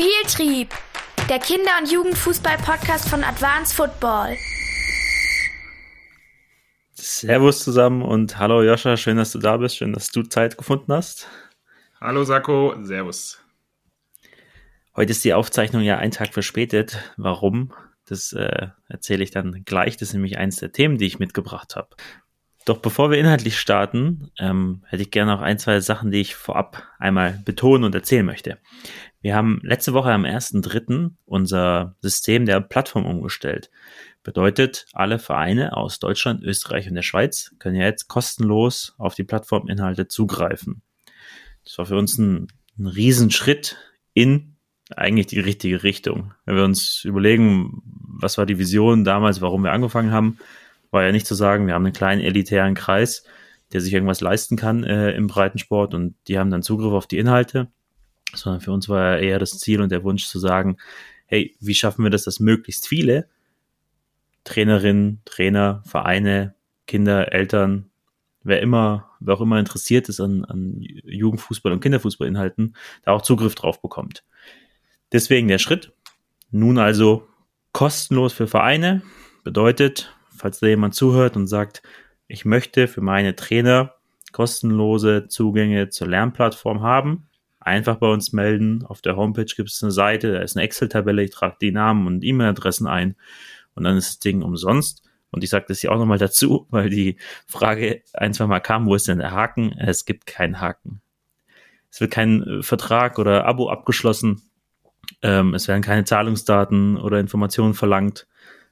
[0.00, 0.70] Spieltrieb,
[1.28, 4.34] der Kinder- und Jugendfußball-Podcast von Advanced Football.
[6.94, 10.90] Servus zusammen und hallo Joscha, schön, dass du da bist, schön, dass du Zeit gefunden
[10.90, 11.28] hast.
[12.00, 13.40] Hallo Sako, Servus.
[14.96, 16.96] Heute ist die Aufzeichnung ja einen Tag verspätet.
[17.18, 17.74] Warum?
[18.06, 19.98] Das äh, erzähle ich dann gleich.
[19.98, 21.90] Das ist nämlich eines der Themen, die ich mitgebracht habe.
[22.66, 26.34] Doch bevor wir inhaltlich starten, ähm, hätte ich gerne noch ein, zwei Sachen, die ich
[26.34, 28.58] vorab einmal betonen und erzählen möchte.
[29.22, 31.10] Wir haben letzte Woche am 1.3.
[31.26, 33.70] unser System der Plattform umgestellt.
[34.22, 39.24] Bedeutet, alle Vereine aus Deutschland, Österreich und der Schweiz können ja jetzt kostenlos auf die
[39.24, 40.82] Plattforminhalte zugreifen.
[41.64, 43.76] Das war für uns ein, ein Riesenschritt
[44.14, 44.56] in
[44.96, 46.32] eigentlich die richtige Richtung.
[46.46, 50.38] Wenn wir uns überlegen, was war die Vision damals, warum wir angefangen haben,
[50.90, 53.24] war ja nicht zu sagen, wir haben einen kleinen elitären Kreis,
[53.72, 57.18] der sich irgendwas leisten kann äh, im Breitensport und die haben dann Zugriff auf die
[57.18, 57.68] Inhalte,
[58.34, 60.76] sondern für uns war eher das Ziel und der Wunsch zu sagen,
[61.26, 63.28] hey, wie schaffen wir das, dass möglichst viele
[64.44, 66.54] Trainerinnen, Trainer, Vereine,
[66.86, 67.90] Kinder, Eltern,
[68.42, 73.54] wer immer, wer auch immer interessiert ist an, an Jugendfußball und Kinderfußballinhalten, da auch Zugriff
[73.54, 74.24] drauf bekommt.
[75.12, 75.92] Deswegen der Schritt.
[76.50, 77.28] Nun also
[77.72, 79.02] kostenlos für Vereine
[79.44, 81.82] bedeutet, falls da jemand zuhört und sagt,
[82.26, 83.94] ich möchte für meine Trainer
[84.32, 87.28] kostenlose Zugänge zur Lernplattform haben,
[87.60, 88.84] einfach bei uns melden.
[88.86, 92.06] Auf der Homepage gibt es eine Seite, da ist eine Excel-Tabelle, ich trage die Namen
[92.06, 93.14] und E-Mail-Adressen ein
[93.74, 95.02] und dann ist das Ding umsonst.
[95.30, 98.86] Und ich sage das hier auch nochmal dazu, weil die Frage ein, zwei Mal kam,
[98.86, 99.72] wo ist denn der Haken?
[99.78, 101.00] Es gibt keinen Haken.
[101.90, 104.42] Es wird kein äh, Vertrag oder Abo abgeschlossen.
[105.22, 108.26] Ähm, es werden keine Zahlungsdaten oder Informationen verlangt.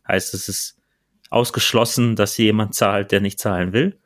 [0.07, 0.77] Heißt, es ist
[1.31, 3.99] ausgeschlossen, dass hier jemand zahlt, der nicht zahlen will.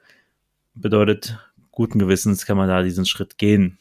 [0.75, 1.39] Bedeutet,
[1.71, 3.79] guten Gewissens kann man da diesen Schritt gehen.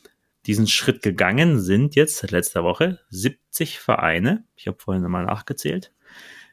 [0.47, 4.43] Diesen Schritt gegangen sind jetzt seit letzter Woche 70 Vereine.
[4.55, 5.91] Ich habe vorhin mal nachgezählt.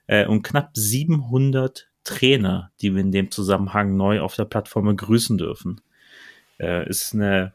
[0.06, 5.38] Äh, und knapp 700 Trainer, die wir in dem Zusammenhang neu auf der Plattform begrüßen
[5.38, 5.80] dürfen.
[6.58, 7.54] Äh, ist eine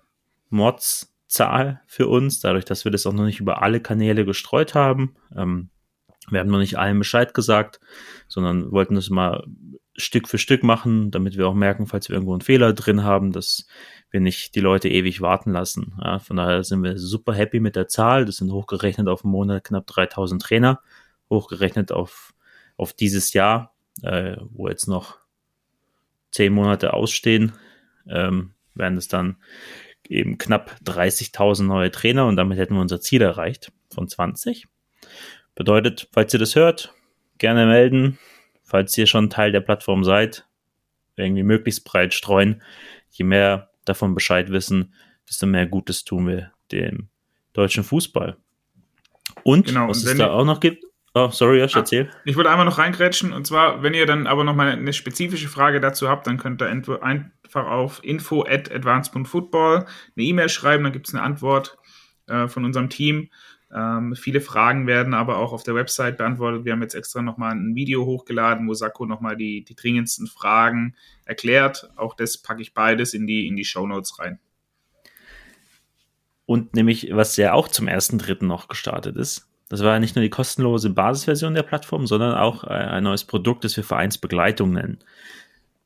[0.49, 5.15] Mordszahl für uns, dadurch, dass wir das auch noch nicht über alle Kanäle gestreut haben.
[5.35, 5.69] Ähm,
[6.29, 7.79] wir haben noch nicht allen Bescheid gesagt,
[8.27, 9.43] sondern wollten das mal
[9.95, 13.31] Stück für Stück machen, damit wir auch merken, falls wir irgendwo einen Fehler drin haben,
[13.31, 13.67] dass
[14.09, 15.95] wir nicht die Leute ewig warten lassen.
[16.03, 18.25] Ja, von daher sind wir super happy mit der Zahl.
[18.25, 20.81] Das sind hochgerechnet auf einen Monat knapp 3000 Trainer,
[21.29, 22.33] hochgerechnet auf,
[22.75, 25.17] auf dieses Jahr, äh, wo jetzt noch
[26.31, 27.53] zehn Monate ausstehen,
[28.07, 29.37] ähm, werden es dann
[30.09, 34.67] eben knapp 30.000 neue Trainer und damit hätten wir unser Ziel erreicht von 20.
[35.55, 36.93] Bedeutet, falls ihr das hört,
[37.37, 38.17] gerne melden.
[38.73, 40.47] Falls ihr schon Teil der Plattform seid,
[41.15, 42.63] irgendwie möglichst breit streuen.
[43.11, 44.95] Je mehr davon Bescheid wissen,
[45.29, 47.07] desto mehr Gutes tun wir dem
[47.53, 48.35] deutschen Fußball.
[49.43, 50.83] Und genau, was und es da auch noch gibt,
[51.13, 52.09] Oh, sorry, Josh, ah, erzähl.
[52.25, 55.49] Ich würde einmal noch reingrätschen und zwar, wenn ihr dann aber noch mal eine spezifische
[55.49, 60.93] Frage dazu habt, dann könnt ihr einfach auf info at advance.football eine E-Mail schreiben, dann
[60.93, 61.77] gibt es eine Antwort
[62.25, 63.29] äh, von unserem Team.
[63.75, 66.63] Ähm, viele Fragen werden aber auch auf der Website beantwortet.
[66.63, 70.95] Wir haben jetzt extra nochmal ein Video hochgeladen, wo Sakko nochmal die, die dringendsten Fragen
[71.25, 71.89] erklärt.
[71.95, 74.39] Auch das packe ich beides in die, in die Show Notes rein.
[76.45, 80.15] Und nämlich, was ja auch zum ersten Dritten noch gestartet ist, das war ja nicht
[80.15, 84.71] nur die kostenlose Basisversion der Plattform, sondern auch äh, ein neues Produkt, das wir Vereinsbegleitung
[84.73, 84.99] nennen.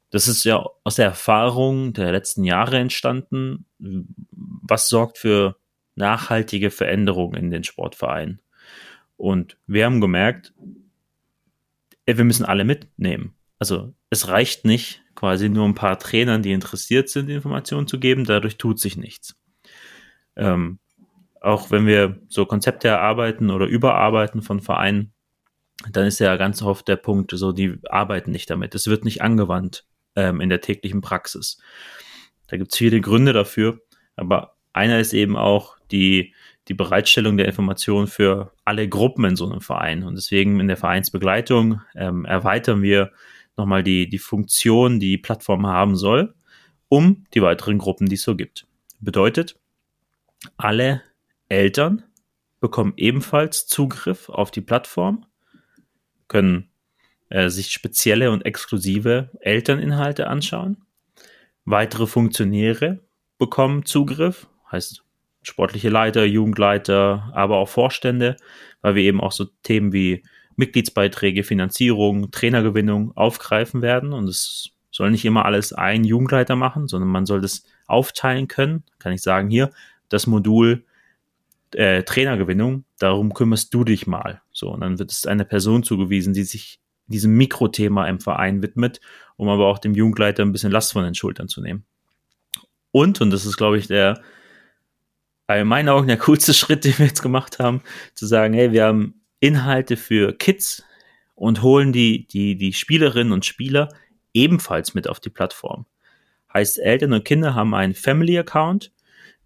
[0.09, 3.65] Das ist ja aus der Erfahrung der letzten Jahre entstanden.
[3.79, 5.57] Was sorgt für
[5.97, 8.41] nachhaltige Veränderung in den Sportvereinen.
[9.17, 10.53] Und wir haben gemerkt,
[12.05, 13.33] wir müssen alle mitnehmen.
[13.59, 18.23] Also es reicht nicht, quasi nur ein paar Trainern, die interessiert sind, Informationen zu geben,
[18.23, 19.35] dadurch tut sich nichts.
[20.35, 20.79] Ähm,
[21.41, 25.13] auch wenn wir so Konzepte erarbeiten oder überarbeiten von Vereinen,
[25.91, 28.75] dann ist ja ganz oft der Punkt, so die arbeiten nicht damit.
[28.75, 29.85] Es wird nicht angewandt
[30.15, 31.57] ähm, in der täglichen Praxis.
[32.47, 33.79] Da gibt es viele Gründe dafür,
[34.15, 36.33] aber einer ist eben auch die,
[36.67, 40.03] die Bereitstellung der Informationen für alle Gruppen in so einem Verein.
[40.03, 43.11] Und deswegen in der Vereinsbegleitung ähm, erweitern wir
[43.55, 46.35] nochmal die, die Funktion, die die Plattform haben soll,
[46.89, 48.67] um die weiteren Gruppen, die es so gibt.
[48.99, 49.59] Bedeutet,
[50.57, 51.01] alle
[51.49, 52.03] Eltern
[52.59, 55.25] bekommen ebenfalls Zugriff auf die Plattform,
[56.27, 56.69] können
[57.29, 60.77] äh, sich spezielle und exklusive Elterninhalte anschauen.
[61.65, 62.99] Weitere Funktionäre
[63.37, 65.03] bekommen Zugriff, heißt
[65.47, 68.35] sportliche Leiter, Jugendleiter, aber auch Vorstände,
[68.81, 70.23] weil wir eben auch so Themen wie
[70.57, 74.11] Mitgliedsbeiträge, Finanzierung, Trainergewinnung aufgreifen werden.
[74.11, 78.83] Und es soll nicht immer alles ein Jugendleiter machen, sondern man soll das aufteilen können.
[78.99, 79.71] Kann ich sagen, hier,
[80.09, 80.83] das Modul
[81.73, 84.41] äh, Trainergewinnung, darum kümmerst du dich mal.
[84.51, 88.99] So, und dann wird es einer Person zugewiesen, die sich diesem Mikrothema im Verein widmet,
[89.37, 91.85] um aber auch dem Jugendleiter ein bisschen Last von den Schultern zu nehmen.
[92.91, 94.21] Und, und das ist, glaube ich, der,
[95.55, 97.81] in meinen Augen der coolste Schritt, den wir jetzt gemacht haben,
[98.13, 100.83] zu sagen, hey, wir haben Inhalte für Kids
[101.35, 103.89] und holen die, die, die Spielerinnen und Spieler
[104.33, 105.85] ebenfalls mit auf die Plattform.
[106.53, 108.91] Heißt, Eltern und Kinder haben einen Family Account,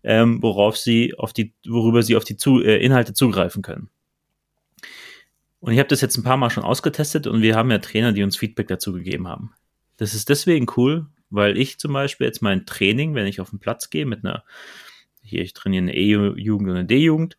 [0.04, 3.90] ähm, worauf sie auf die, worüber sie auf die zu, äh, Inhalte zugreifen können.
[5.60, 8.14] Und ich habe das jetzt ein paar Mal schon ausgetestet und wir haben ja Trainer,
[8.14, 9.54] die uns Feedback dazu gegeben haben.
[9.98, 13.60] Das ist deswegen cool, weil ich zum Beispiel jetzt mein Training, wenn ich auf den
[13.60, 14.44] Platz gehe mit einer,
[15.22, 17.38] hier, ich trainiere eine E-Jugend und eine D-Jugend,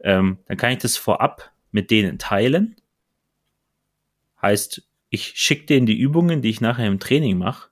[0.00, 2.76] ähm, dann kann ich das vorab mit denen teilen.
[4.40, 7.70] Heißt, ich schicke denen die Übungen, die ich nachher im Training mache,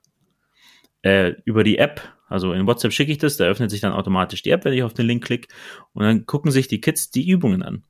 [1.03, 2.01] äh, über die App.
[2.29, 4.83] Also in WhatsApp schicke ich das, da öffnet sich dann automatisch die App, wenn ich
[4.83, 5.49] auf den Link klicke.
[5.93, 7.85] Und dann gucken sich die Kids die Übungen an.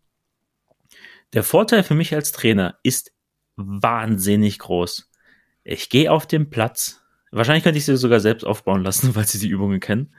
[1.33, 3.13] Der Vorteil für mich als Trainer ist
[3.57, 5.11] wahnsinnig groß.
[5.65, 7.01] Ich gehe auf den Platz.
[7.31, 10.15] Wahrscheinlich könnte ich sie sogar selbst aufbauen lassen, weil sie die Übungen kennen.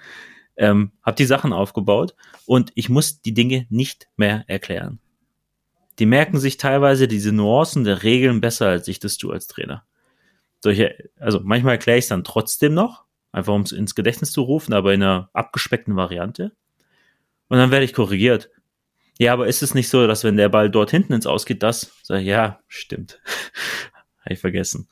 [0.55, 2.15] Ähm, habe die Sachen aufgebaut
[2.45, 4.99] und ich muss die Dinge nicht mehr erklären.
[5.99, 9.85] Die merken sich teilweise diese Nuancen der Regeln besser, als ich das tue als Trainer.
[10.59, 14.41] Solche, also manchmal erkläre ich es dann trotzdem noch, einfach um es ins Gedächtnis zu
[14.41, 16.51] rufen, aber in einer abgespeckten Variante.
[17.47, 18.49] Und dann werde ich korrigiert.
[19.19, 21.91] Ja, aber ist es nicht so, dass wenn der Ball dort hinten ins Ausgeht, das?
[22.09, 23.21] Ich, ja, stimmt.
[24.23, 24.87] Habe ich vergessen.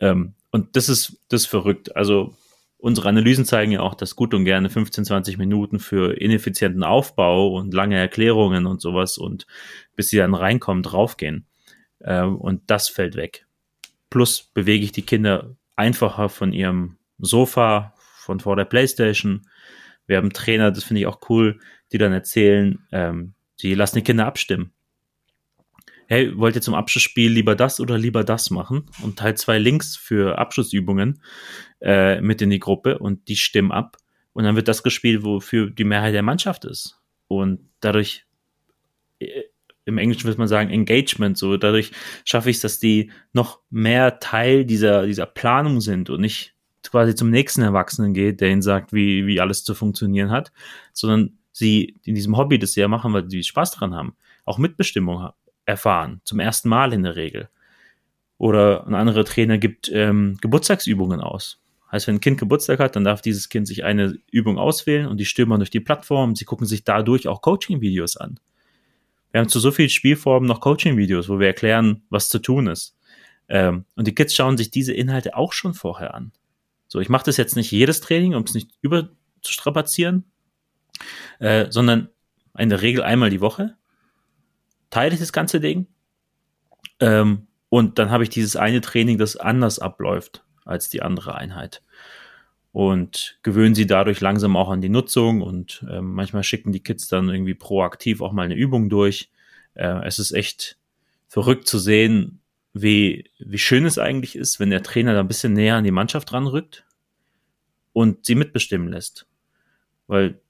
[0.00, 1.94] Ähm, und das ist, das ist verrückt.
[1.94, 2.36] Also
[2.82, 7.54] unsere Analysen zeigen ja auch, dass gut und gerne 15, 20 Minuten für ineffizienten Aufbau
[7.54, 9.46] und lange Erklärungen und sowas und
[9.94, 11.46] bis sie dann reinkommen, draufgehen.
[12.02, 13.46] Ähm, und das fällt weg.
[14.10, 19.42] Plus bewege ich die Kinder einfacher von ihrem Sofa, von vor der Playstation.
[20.06, 21.60] Wir haben Trainer, das finde ich auch cool,
[21.92, 24.72] die dann erzählen, ähm, die lassen die Kinder abstimmen.
[26.12, 28.84] Hey, wollt ihr zum Abschlussspiel lieber das oder lieber das machen?
[29.02, 31.22] Und teilt zwei Links für Abschlussübungen
[31.80, 33.96] äh, mit in die Gruppe und die stimmen ab.
[34.34, 37.00] Und dann wird das gespielt, wofür die Mehrheit der Mannschaft ist.
[37.28, 38.26] Und dadurch,
[39.20, 39.44] äh,
[39.86, 41.92] im Englischen würde man sagen, Engagement, so dadurch
[42.26, 46.54] schaffe ich es, dass die noch mehr Teil dieser, dieser Planung sind und nicht
[46.84, 50.52] quasi zum nächsten Erwachsenen geht, der ihnen sagt, wie, wie alles zu funktionieren hat,
[50.92, 54.14] sondern sie in diesem Hobby, das sie ja machen, weil sie Spaß dran haben,
[54.44, 55.32] auch Mitbestimmung
[55.64, 56.20] erfahren.
[56.24, 57.48] Zum ersten Mal in der Regel.
[58.38, 61.60] Oder ein anderer Trainer gibt ähm, Geburtstagsübungen aus.
[61.92, 65.18] Heißt, wenn ein Kind Geburtstag hat, dann darf dieses Kind sich eine Übung auswählen und
[65.18, 66.34] die stürmen durch die Plattform.
[66.34, 68.40] Sie gucken sich dadurch auch Coaching-Videos an.
[69.30, 72.96] Wir haben zu so vielen Spielformen noch Coaching-Videos, wo wir erklären, was zu tun ist.
[73.48, 76.32] Ähm, und die Kids schauen sich diese Inhalte auch schon vorher an.
[76.88, 80.24] So, ich mache das jetzt nicht jedes Training, um es nicht überzustrapazieren,
[81.38, 82.08] äh, sondern
[82.58, 83.76] in der Regel einmal die Woche
[84.92, 85.88] teile ich das ganze Ding
[87.00, 91.82] ähm, und dann habe ich dieses eine Training, das anders abläuft als die andere Einheit
[92.72, 97.08] und gewöhnen sie dadurch langsam auch an die Nutzung und äh, manchmal schicken die Kids
[97.08, 99.30] dann irgendwie proaktiv auch mal eine Übung durch.
[99.74, 100.78] Äh, es ist echt
[101.28, 102.40] verrückt zu sehen,
[102.72, 105.90] wie, wie schön es eigentlich ist, wenn der Trainer da ein bisschen näher an die
[105.90, 106.84] Mannschaft ranrückt
[107.92, 109.26] und sie mitbestimmen lässt.
[110.06, 110.40] Weil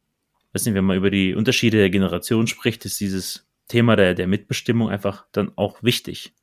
[0.53, 4.26] weiß nicht, wenn man über die Unterschiede der Generation spricht, ist dieses Thema der, der
[4.26, 6.35] Mitbestimmung einfach dann auch wichtig.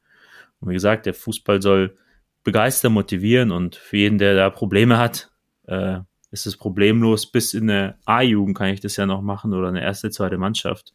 [0.59, 1.95] Und wie gesagt, der Fußball soll
[2.43, 5.29] begeistern, motivieren und für jeden, der da Probleme hat,
[5.67, 5.99] äh,
[6.31, 7.31] ist es problemlos.
[7.31, 10.93] Bis in der A-Jugend kann ich das ja noch machen oder eine erste, zweite Mannschaft,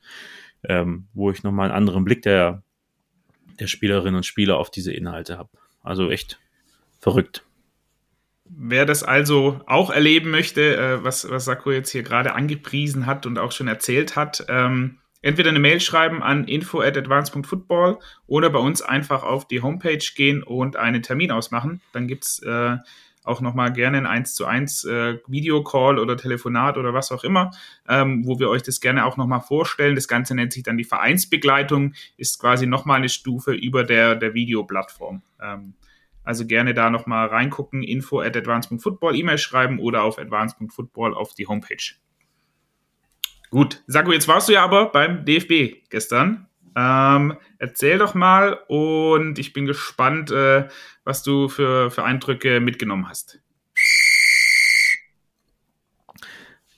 [0.64, 2.62] ähm, wo ich nochmal einen anderen Blick der,
[3.60, 5.50] der Spielerinnen und Spieler auf diese Inhalte habe.
[5.82, 6.40] Also echt
[7.00, 7.44] verrückt.
[8.46, 13.24] Wer das also auch erleben möchte, äh, was, was Sakko jetzt hier gerade angepriesen hat
[13.24, 18.50] und auch schon erzählt hat, ähm, entweder eine Mail schreiben an info at advance.football oder
[18.50, 21.80] bei uns einfach auf die Homepage gehen und einen Termin ausmachen.
[21.92, 22.76] Dann gibt's äh,
[23.24, 27.52] auch nochmal gerne ein 1 zu 1 äh, Videocall oder Telefonat oder was auch immer,
[27.88, 29.94] ähm, wo wir euch das gerne auch nochmal vorstellen.
[29.94, 34.34] Das Ganze nennt sich dann die Vereinsbegleitung, ist quasi nochmal eine Stufe über der, der
[34.34, 35.22] Videoplattform.
[35.42, 35.72] Ähm,
[36.22, 41.46] also gerne da nochmal reingucken, info at advance.football, E-Mail schreiben oder auf advance.football auf die
[41.46, 41.94] Homepage.
[43.54, 46.48] Gut, Saku, jetzt warst du ja aber beim DFB gestern.
[46.74, 50.66] Ähm, erzähl doch mal und ich bin gespannt, äh,
[51.04, 53.38] was du für, für Eindrücke mitgenommen hast.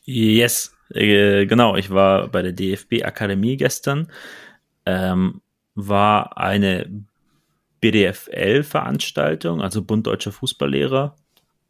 [0.04, 1.76] Yes, äh, genau.
[1.76, 4.12] Ich war bei der DFB Akademie gestern.
[4.84, 5.40] Ähm,
[5.76, 6.90] war eine
[7.80, 11.16] BDFL-Veranstaltung, also Bund Deutscher Fußballlehrer,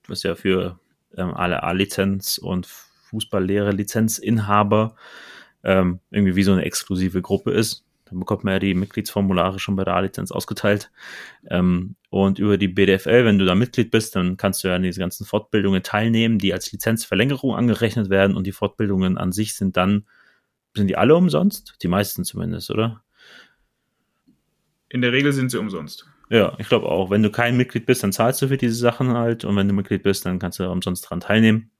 [0.08, 0.80] was ja für
[1.16, 2.66] ähm, alle A-Lizenz und
[3.10, 4.96] Fußballlehrer-Lizenzinhaber
[5.64, 7.84] ähm, irgendwie wie so eine exklusive Gruppe ist.
[8.06, 10.92] Dann bekommt man ja die Mitgliedsformulare schon bei der A-Lizenz ausgeteilt.
[11.48, 14.82] Ähm, und über die BDFL, wenn du da Mitglied bist, dann kannst du ja an
[14.82, 18.36] diese ganzen Fortbildungen teilnehmen, die als Lizenzverlängerung angerechnet werden.
[18.36, 20.06] Und die Fortbildungen an sich sind dann,
[20.75, 21.75] sind die alle umsonst?
[21.82, 23.02] Die meisten zumindest, oder?
[24.88, 26.06] In der Regel sind sie umsonst.
[26.30, 27.10] Ja, ich glaube auch.
[27.10, 29.44] Wenn du kein Mitglied bist, dann zahlst du für diese Sachen halt.
[29.44, 31.72] Und wenn du Mitglied bist, dann kannst du umsonst dran teilnehmen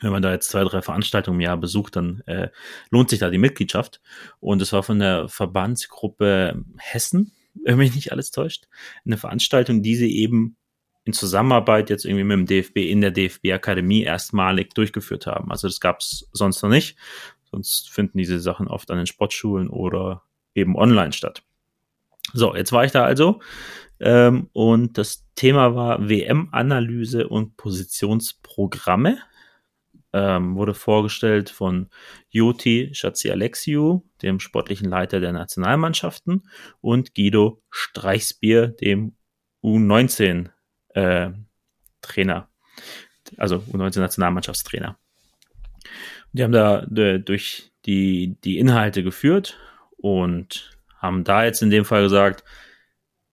[0.00, 2.48] wenn man da jetzt zwei, drei Veranstaltungen im Jahr besucht, dann äh,
[2.90, 4.00] lohnt sich da die Mitgliedschaft.
[4.40, 7.32] Und es war von der Verbandsgruppe Hessen,
[7.64, 8.66] wenn mich nicht alles täuscht,
[9.04, 10.56] eine Veranstaltung, die sie eben
[11.04, 15.50] in Zusammenarbeit jetzt irgendwie mit dem DFB in der DFB-Akademie erstmalig durchgeführt haben.
[15.50, 16.96] Also das gab es sonst noch nicht.
[17.50, 20.22] Sonst finden diese Sachen oft an den Sportschulen oder
[20.54, 21.42] eben online statt.
[22.32, 23.40] So, jetzt war ich da also
[24.00, 29.18] ähm, und das Thema war WM-Analyse und Positionsprogramme
[30.14, 31.90] ähm, wurde vorgestellt von
[32.30, 36.44] Joti Schatzi-Alexiou, dem sportlichen Leiter der Nationalmannschaften,
[36.80, 39.16] und Guido Streichsbier, dem
[39.64, 40.50] U19
[40.90, 41.32] äh,
[42.00, 42.48] Trainer,
[43.36, 44.96] also U19-Nationalmannschaftstrainer.
[46.32, 49.58] Die haben da äh, durch die, die Inhalte geführt
[49.96, 52.44] und haben da jetzt in dem Fall gesagt,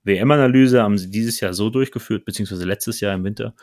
[0.03, 3.53] WM-Analyse haben sie dieses Jahr so durchgeführt, beziehungsweise letztes Jahr im Winter,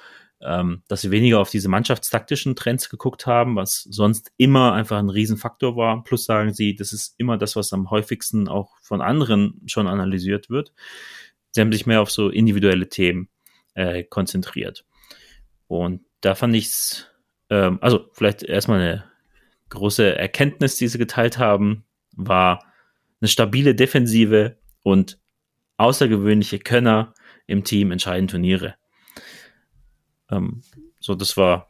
[0.40, 5.10] ähm, dass sie weniger auf diese mannschaftstaktischen Trends geguckt haben, was sonst immer einfach ein
[5.10, 6.04] Riesenfaktor war.
[6.04, 10.48] Plus sagen sie, das ist immer das, was am häufigsten auch von anderen schon analysiert
[10.48, 10.72] wird.
[11.50, 13.28] Sie haben sich mehr auf so individuelle Themen
[13.74, 14.84] äh, konzentriert.
[15.66, 17.06] Und da fand ich's,
[17.50, 19.04] ähm, also vielleicht erstmal eine
[19.70, 21.84] große Erkenntnis, die sie geteilt haben,
[22.16, 22.64] war
[23.20, 25.18] eine stabile Defensive und
[25.76, 27.14] außergewöhnliche Könner
[27.46, 28.76] im Team entscheiden Turniere.
[30.30, 30.62] Ähm,
[31.00, 31.68] so, das war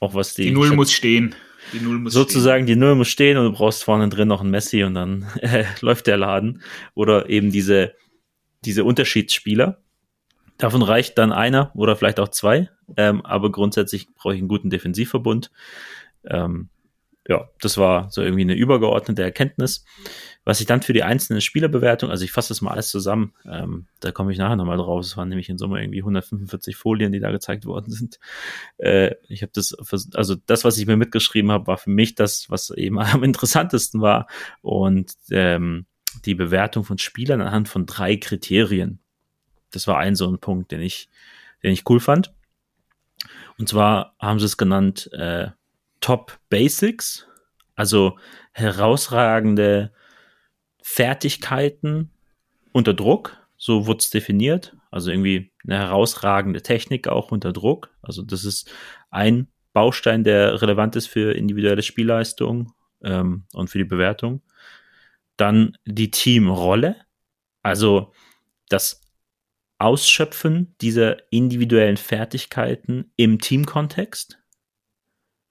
[0.00, 0.44] auch was die.
[0.44, 1.34] Die Null muss stehen.
[1.72, 2.78] Die Null muss sozusagen stehen.
[2.78, 5.64] die Null muss stehen und du brauchst vorne drin noch einen Messi und dann äh,
[5.80, 6.62] läuft der Laden.
[6.94, 7.94] Oder eben diese,
[8.64, 9.80] diese Unterschiedsspieler.
[10.58, 12.68] Davon reicht dann einer oder vielleicht auch zwei.
[12.96, 15.50] Ähm, aber grundsätzlich brauche ich einen guten Defensivverbund.
[16.24, 16.68] Ähm,
[17.28, 19.84] ja, das war so irgendwie eine übergeordnete Erkenntnis.
[20.44, 23.86] Was ich dann für die einzelne Spielerbewertung, also ich fasse das mal alles zusammen, ähm,
[24.00, 25.04] da komme ich nachher nochmal drauf.
[25.04, 28.18] Es waren nämlich in Summe irgendwie 145 Folien, die da gezeigt worden sind.
[28.78, 29.74] Äh, ich habe das,
[30.14, 34.00] also das, was ich mir mitgeschrieben habe, war für mich das, was eben am interessantesten
[34.00, 34.26] war.
[34.62, 35.86] Und ähm,
[36.24, 38.98] die Bewertung von Spielern anhand von drei Kriterien.
[39.70, 41.08] Das war ein so ein Punkt, den ich,
[41.62, 42.32] den ich cool fand.
[43.58, 45.48] Und zwar haben sie es genannt äh,
[46.00, 47.26] Top Basics,
[47.74, 48.18] also
[48.52, 49.92] herausragende
[50.94, 52.10] Fertigkeiten
[52.72, 54.76] unter Druck, so wurde es definiert.
[54.90, 57.88] Also irgendwie eine herausragende Technik auch unter Druck.
[58.02, 58.70] Also das ist
[59.10, 64.42] ein Baustein, der relevant ist für individuelle Spielleistung ähm, und für die Bewertung.
[65.38, 66.96] Dann die Teamrolle,
[67.62, 68.12] also
[68.68, 69.00] das
[69.78, 74.38] Ausschöpfen dieser individuellen Fertigkeiten im Teamkontext.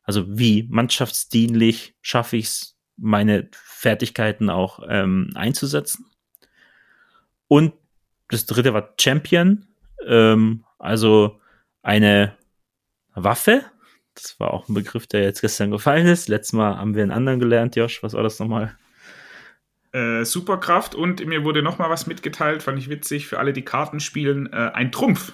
[0.03, 6.05] Also wie mannschaftsdienlich schaffe ich es, meine Fertigkeiten auch ähm, einzusetzen.
[7.48, 7.74] Und
[8.29, 9.65] das dritte war Champion,
[10.08, 11.39] ähm, also
[11.81, 12.38] eine
[13.13, 13.63] Waffe.
[14.15, 16.29] Das war auch ein Begriff, der jetzt gestern gefallen ist.
[16.29, 18.03] Letztes Mal haben wir einen anderen gelernt, Josh.
[18.03, 18.75] Was war das nochmal?
[19.93, 24.00] Äh, Superkraft und mir wurde nochmal was mitgeteilt, fand ich witzig, für alle, die Karten
[24.00, 25.34] spielen, äh, ein Trumpf.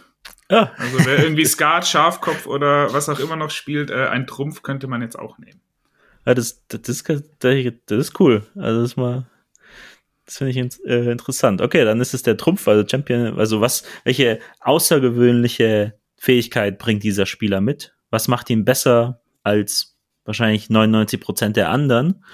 [0.49, 0.71] Ja.
[0.77, 4.87] Also wer irgendwie Skat, Schafkopf oder was auch immer noch spielt, äh, ein Trumpf könnte
[4.87, 5.61] man jetzt auch nehmen.
[6.27, 7.03] Ja, das, das, das,
[7.39, 8.43] das ist cool.
[8.57, 9.25] Also das mal,
[10.25, 11.61] das finde ich äh, interessant.
[11.61, 13.39] Okay, dann ist es der Trumpf, also Champion.
[13.39, 17.95] Also was, welche außergewöhnliche Fähigkeit bringt dieser Spieler mit?
[18.09, 22.25] Was macht ihn besser als wahrscheinlich 99 Prozent der anderen?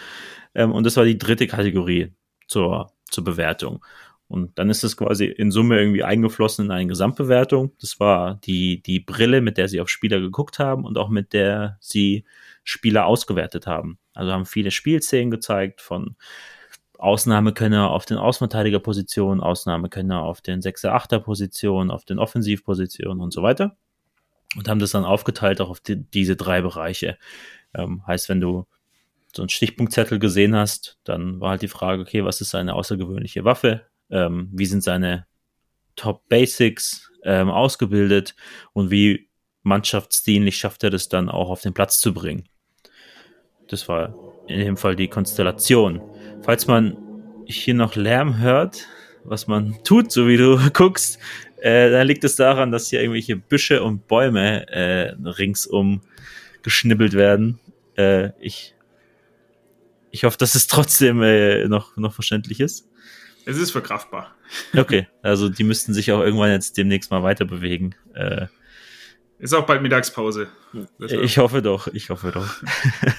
[0.56, 2.16] Ähm, und das war die dritte Kategorie
[2.48, 3.86] zur, zur Bewertung.
[4.28, 7.74] Und dann ist es quasi in Summe irgendwie eingeflossen in eine Gesamtbewertung.
[7.80, 11.34] Das war die, die Brille, mit der sie auf Spieler geguckt haben und auch mit
[11.34, 12.26] der sie
[12.64, 14.00] Spieler ausgewertet haben.
[14.14, 16.16] Also haben viele Spielszenen gezeigt von
[16.98, 23.44] Ausnahmekönner auf den Außenverteidigerpositionen, Ausnahmekönner auf den 6er, 8er Positionen, auf den Offensivpositionen und so
[23.44, 23.76] weiter.
[24.56, 27.18] Und haben das dann aufgeteilt auch auf die, diese drei Bereiche.
[27.74, 28.68] Ähm, heißt, wenn du
[29.36, 33.44] so einen Stichpunktzettel gesehen hast, dann war halt die Frage, okay, was ist seine außergewöhnliche
[33.44, 33.86] Waffe?
[34.10, 35.26] Ähm, wie sind seine
[35.96, 38.36] Top Basics ähm, ausgebildet
[38.74, 39.30] und wie
[39.64, 42.48] mannschaftsdienlich schafft er das dann auch auf den Platz zu bringen?
[43.74, 44.14] Das war
[44.48, 46.00] in dem Fall die Konstellation.
[46.44, 46.96] Falls man
[47.46, 48.88] hier noch Lärm hört,
[49.24, 51.18] was man tut, so wie du guckst,
[51.58, 56.02] äh, dann liegt es daran, dass hier irgendwelche Büsche und Bäume äh, ringsum
[56.62, 57.60] geschnibbelt werden.
[57.98, 58.76] Äh, ich
[60.12, 62.88] ich hoffe, dass es trotzdem äh, noch, noch verständlich ist.
[63.46, 64.36] Es ist verkraftbar.
[64.78, 67.96] Okay, also die müssten sich auch irgendwann jetzt demnächst mal weiter bewegen.
[68.14, 68.46] Äh,
[69.44, 70.48] ist auch bald Mittagspause.
[71.22, 72.50] Ich hoffe doch, ich hoffe doch.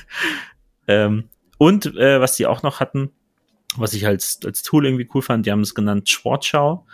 [0.88, 1.28] ähm,
[1.59, 3.11] und äh, was die auch noch hatten,
[3.76, 6.87] was ich als, als Tool irgendwie cool fand, die haben es genannt Sportschau.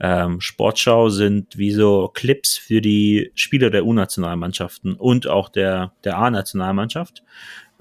[0.00, 6.18] Ähm, Sportschau sind wie so Clips für die Spieler der U-Nationalmannschaften und auch der, der
[6.18, 7.22] A-Nationalmannschaft.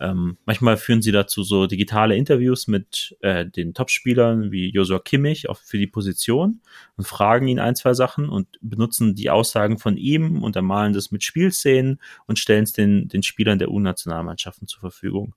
[0.03, 5.49] Ähm, manchmal führen sie dazu so digitale Interviews mit äh, den Topspielern wie Josua Kimmich
[5.49, 6.59] auch für die Position
[6.97, 11.23] und fragen ihn ein, zwei Sachen und benutzen die Aussagen von ihm, untermalen das mit
[11.23, 15.35] Spielszenen und stellen es den, den Spielern der U-Nationalmannschaften zur Verfügung.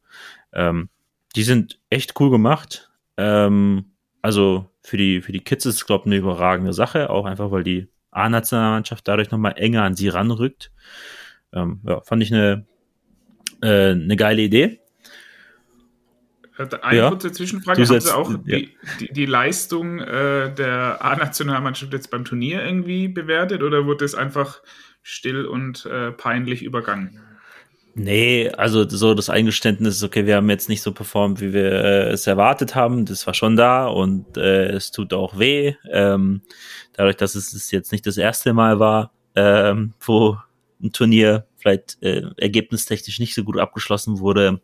[0.52, 0.88] Ähm,
[1.36, 2.90] die sind echt cool gemacht.
[3.16, 7.24] Ähm, also für die, für die Kids ist es, glaube ich, eine überragende Sache, auch
[7.24, 10.72] einfach, weil die A-Nationalmannschaft dadurch nochmal enger an sie ranrückt.
[11.52, 12.66] Ähm, ja, fand ich eine,
[13.66, 14.80] äh, eine geile Idee.
[16.58, 17.08] Eine ja.
[17.10, 17.82] kurze Zwischenfrage.
[17.82, 18.38] Du Haben Sie auch ja.
[18.38, 18.70] die,
[19.00, 24.62] die, die, Leistung äh, der A-Nationalmannschaft jetzt beim Turnier irgendwie bewertet oder wurde es einfach
[25.02, 27.20] still und äh, peinlich übergangen?
[27.98, 31.72] Nee, also so das Eingeständnis ist, okay, wir haben jetzt nicht so performt, wie wir
[31.72, 33.06] äh, es erwartet haben.
[33.06, 35.74] Das war schon da und äh, es tut auch weh.
[35.90, 36.42] Ähm,
[36.92, 40.38] dadurch, dass es jetzt nicht das erste Mal war, ähm, wo
[40.82, 44.60] ein Turnier vielleicht äh, ergebnistechnisch nicht so gut abgeschlossen wurde.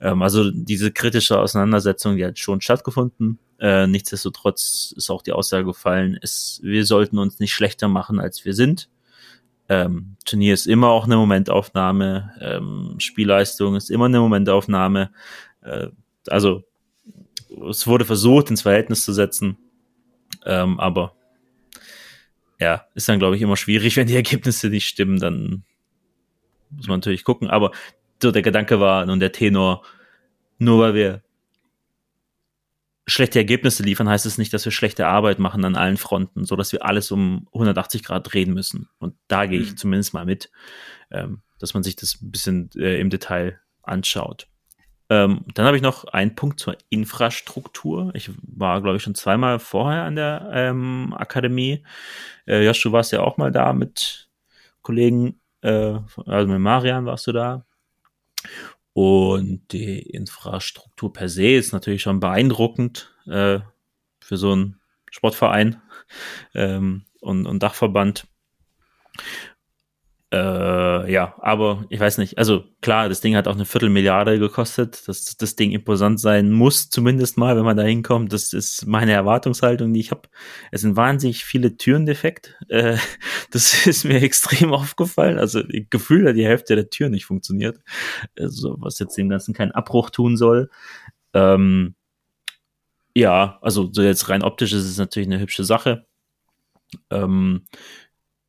[0.00, 3.38] Ähm, also diese kritische Auseinandersetzung, die hat schon stattgefunden.
[3.58, 8.44] Äh, nichtsdestotrotz ist auch die Aussage gefallen, ist, wir sollten uns nicht schlechter machen, als
[8.44, 8.88] wir sind.
[9.68, 15.10] Ähm, Turnier ist immer auch eine Momentaufnahme, ähm, Spielleistung ist immer eine Momentaufnahme.
[15.62, 15.88] Äh,
[16.28, 16.64] also
[17.70, 19.56] es wurde versucht, ins Verhältnis zu setzen,
[20.44, 21.14] ähm, aber
[22.58, 25.64] ja, ist dann, glaube ich, immer schwierig, wenn die Ergebnisse nicht stimmen, dann
[26.76, 27.48] muss man natürlich gucken.
[27.48, 27.72] Aber
[28.22, 29.82] so der Gedanke war und der Tenor,
[30.58, 31.22] nur weil wir
[33.06, 36.56] schlechte Ergebnisse liefern, heißt es nicht, dass wir schlechte Arbeit machen an allen Fronten, so
[36.56, 38.88] dass wir alles um 180 Grad drehen müssen.
[38.98, 39.76] Und da gehe ich mhm.
[39.76, 40.50] zumindest mal mit,
[41.10, 44.46] ähm, dass man sich das ein bisschen äh, im Detail anschaut.
[45.10, 48.12] Ähm, dann habe ich noch einen Punkt zur Infrastruktur.
[48.14, 51.84] Ich war, glaube ich, schon zweimal vorher an der ähm, Akademie.
[52.46, 54.30] Äh, Josh, du warst ja auch mal da mit
[54.80, 57.64] Kollegen, äh, also mit Marian warst du da.
[58.92, 63.60] Und die Infrastruktur per se ist natürlich schon beeindruckend äh,
[64.20, 65.80] für so einen Sportverein
[66.54, 68.26] ähm, und, und Dachverband.
[70.32, 72.38] Äh, ja, aber ich weiß nicht.
[72.38, 76.88] Also klar, das Ding hat auch eine Viertelmilliarde gekostet, dass das Ding imposant sein muss,
[76.88, 78.32] zumindest mal, wenn man da hinkommt.
[78.32, 80.30] Das ist meine Erwartungshaltung, die ich habe.
[80.70, 82.56] Es sind wahnsinnig viele Türen defekt.
[82.68, 82.96] Äh,
[83.50, 85.38] das ist mir extrem aufgefallen.
[85.38, 87.80] Also Gefühl, dass die Hälfte der Türen nicht funktioniert.
[88.38, 90.70] Also, was jetzt dem Ganzen keinen Abbruch tun soll.
[91.34, 91.94] Ähm,
[93.14, 96.06] ja, also so jetzt rein optisch ist es natürlich eine hübsche Sache.
[97.10, 97.66] Ähm,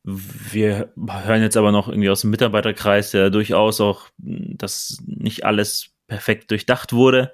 [0.04, 5.94] wir hören jetzt aber noch irgendwie aus dem Mitarbeiterkreis, der durchaus auch, dass nicht alles
[6.06, 7.32] perfekt durchdacht wurde.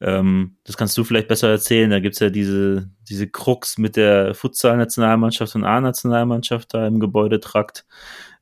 [0.00, 1.90] Ähm, das kannst du vielleicht besser erzählen.
[1.90, 7.84] Da gibt's ja diese, diese Krux mit der Futsal-Nationalmannschaft und A-Nationalmannschaft da im Gebäudetrakt.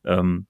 [0.05, 0.46] Ähm,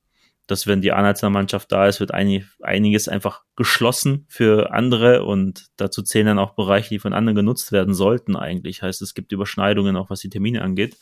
[0.47, 6.03] dass wenn die A-Nationalmannschaft da ist, wird einig, einiges einfach geschlossen für andere und dazu
[6.03, 8.83] zählen dann auch Bereiche, die von anderen genutzt werden sollten eigentlich.
[8.83, 10.97] Heißt, es gibt Überschneidungen auch was die Termine angeht.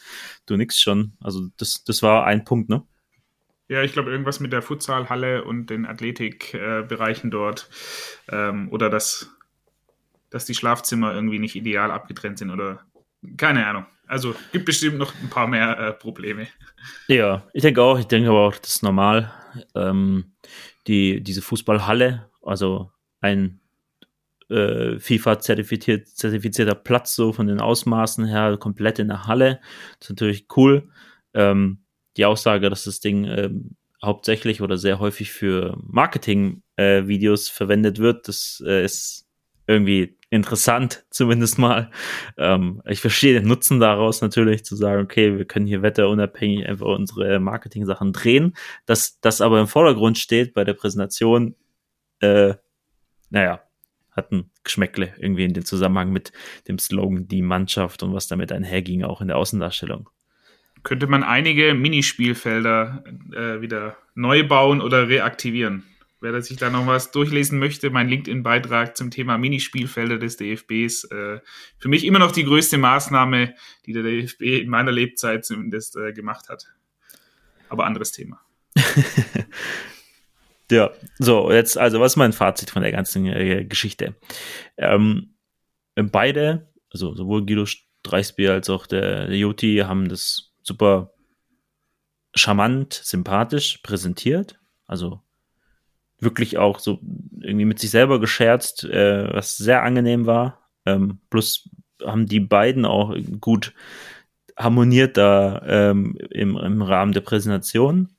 [0.46, 1.16] Du nix schon.
[1.20, 2.82] Also das, das war ein Punkt, ne?
[3.68, 7.70] Ja, ich glaube, irgendwas mit der Futsalhalle und den Athletikbereichen äh, dort
[8.28, 9.30] ähm, oder dass,
[10.28, 12.84] dass die Schlafzimmer irgendwie nicht ideal abgetrennt sind oder
[13.38, 13.86] keine Ahnung.
[14.06, 16.46] Also gibt bestimmt noch ein paar mehr äh, Probleme.
[17.08, 17.98] Ja, ich denke auch.
[17.98, 19.32] Ich denke aber auch, das ist normal.
[19.74, 20.34] Ähm,
[20.86, 22.90] die, diese Fußballhalle, also
[23.20, 23.60] ein
[24.50, 29.60] äh, FIFA-zertifiziert, zertifizierter Platz, so von den Ausmaßen her, komplett in der Halle.
[30.00, 30.90] Ist natürlich cool.
[31.32, 31.84] Ähm,
[32.16, 38.28] die Aussage, dass das Ding ähm, hauptsächlich oder sehr häufig für Marketing-Videos äh, verwendet wird,
[38.28, 39.26] das äh, ist
[39.66, 41.90] irgendwie interessant, zumindest mal.
[42.36, 46.86] Ähm, ich verstehe den Nutzen daraus natürlich, zu sagen, okay, wir können hier wetterunabhängig einfach
[46.86, 48.54] unsere Marketing-Sachen drehen.
[48.86, 51.54] Dass das aber im Vordergrund steht bei der Präsentation,
[52.20, 52.54] äh,
[53.30, 53.60] naja,
[54.10, 56.32] hat ein Geschmäckle irgendwie in dem Zusammenhang mit
[56.68, 60.08] dem Slogan Die Mannschaft und was damit einherging, auch in der Außendarstellung.
[60.82, 65.84] Könnte man einige Minispielfelder äh, wieder neu bauen oder reaktivieren?
[66.32, 71.04] Wer sich da noch was durchlesen möchte, mein LinkedIn-Beitrag zum Thema Minispielfelder des DFBs.
[71.04, 71.40] Äh,
[71.78, 73.54] für mich immer noch die größte Maßnahme,
[73.86, 76.66] die der DFB in meiner Lebzeit zumindest äh, gemacht hat.
[77.68, 78.40] Aber anderes Thema.
[80.70, 84.14] Ja, so, jetzt, also, was ist mein Fazit von der ganzen äh, Geschichte?
[84.76, 85.34] Ähm,
[85.94, 91.12] beide, also sowohl Guido Streisbier als auch der, der Joti, haben das super
[92.34, 94.58] charmant, sympathisch präsentiert.
[94.86, 95.20] Also
[96.18, 97.00] wirklich auch so
[97.40, 100.60] irgendwie mit sich selber gescherzt, äh, was sehr angenehm war.
[100.86, 101.68] Ähm, plus
[102.02, 103.74] haben die beiden auch gut
[104.56, 108.10] harmoniert da ähm, im, im Rahmen der Präsentation.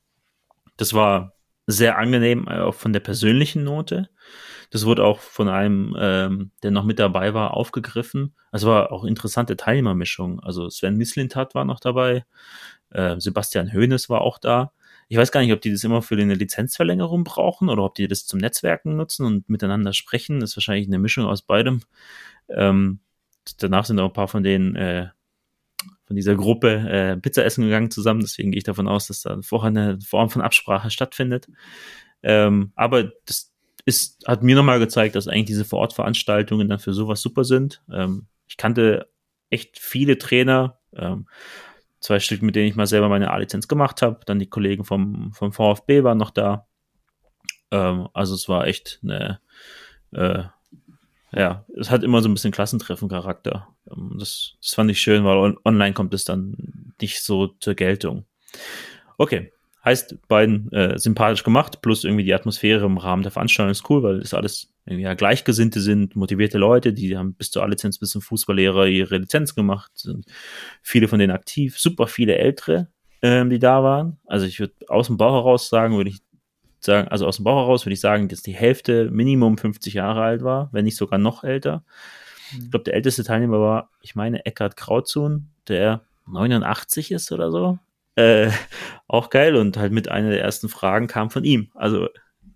[0.77, 1.33] Das war
[1.67, 4.09] sehr angenehm, äh, auch von der persönlichen Note.
[4.71, 8.35] Das wurde auch von einem, ähm, der noch mit dabei war, aufgegriffen.
[8.51, 10.39] Also war auch interessante Teilnehmermischung.
[10.41, 12.25] Also Sven Mislintat war noch dabei,
[12.89, 14.71] äh, Sebastian Hoeneß war auch da.
[15.07, 18.07] Ich weiß gar nicht, ob die das immer für eine Lizenzverlängerung brauchen oder ob die
[18.07, 20.39] das zum Netzwerken nutzen und miteinander sprechen.
[20.39, 21.81] Das ist wahrscheinlich eine Mischung aus beidem.
[22.49, 22.99] Ähm,
[23.59, 25.09] danach sind auch ein paar von denen äh,
[26.05, 28.21] von dieser Gruppe äh, Pizza essen gegangen zusammen.
[28.21, 31.47] Deswegen gehe ich davon aus, dass da vorher eine Form von Absprache stattfindet.
[32.23, 33.53] Ähm, aber das
[33.85, 37.83] ist, hat mir nochmal gezeigt, dass eigentlich diese Vorortveranstaltungen dann für sowas super sind.
[37.91, 39.09] Ähm, ich kannte
[39.49, 41.27] echt viele Trainer, ähm,
[42.05, 44.19] zwei Stück, mit denen ich mal selber meine A-Lizenz gemacht habe.
[44.25, 46.67] Dann die Kollegen vom, vom VfB waren noch da.
[47.71, 49.41] Ähm, also es war echt eine,
[50.11, 50.43] äh,
[51.31, 53.67] ja, es hat immer so ein bisschen Klassentreffen-Charakter.
[53.91, 57.73] Ähm, das, das fand ich schön, weil on online kommt es dann nicht so zur
[57.73, 58.25] Geltung.
[59.17, 59.51] Okay,
[59.85, 64.01] heißt beiden äh, sympathisch gemacht, plus irgendwie die Atmosphäre im Rahmen der Veranstaltung ist cool,
[64.03, 68.09] weil es alles irgendwie ja, Gleichgesinnte sind, motivierte Leute, die haben bis zur A-Lizenz, bis
[68.09, 70.25] zum Fußballlehrer ihre Lizenz gemacht, sind
[70.81, 72.87] viele von denen aktiv, super viele Ältere,
[73.21, 74.17] ähm, die da waren.
[74.25, 76.19] Also ich würde aus dem Bauch heraus sagen, würde ich
[76.79, 80.21] sagen, also aus dem Bauch heraus würde ich sagen, dass die Hälfte Minimum 50 Jahre
[80.21, 81.83] alt war, wenn nicht sogar noch älter.
[82.51, 87.79] Ich glaube, der älteste Teilnehmer war, ich meine, Eckhard Krautzuhn, der 89 ist oder so.
[88.15, 88.49] Äh,
[89.07, 91.69] auch geil und halt mit einer der ersten Fragen kam von ihm.
[91.75, 92.07] Also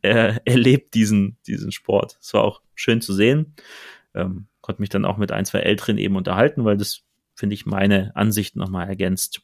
[0.02, 2.18] er, er lebt diesen, diesen Sport.
[2.22, 3.56] Es war auch schön zu sehen.
[4.14, 7.02] Ähm, konnte mich dann auch mit ein, zwei Älteren eben unterhalten, weil das,
[7.36, 9.42] finde ich, meine Ansicht nochmal ergänzt.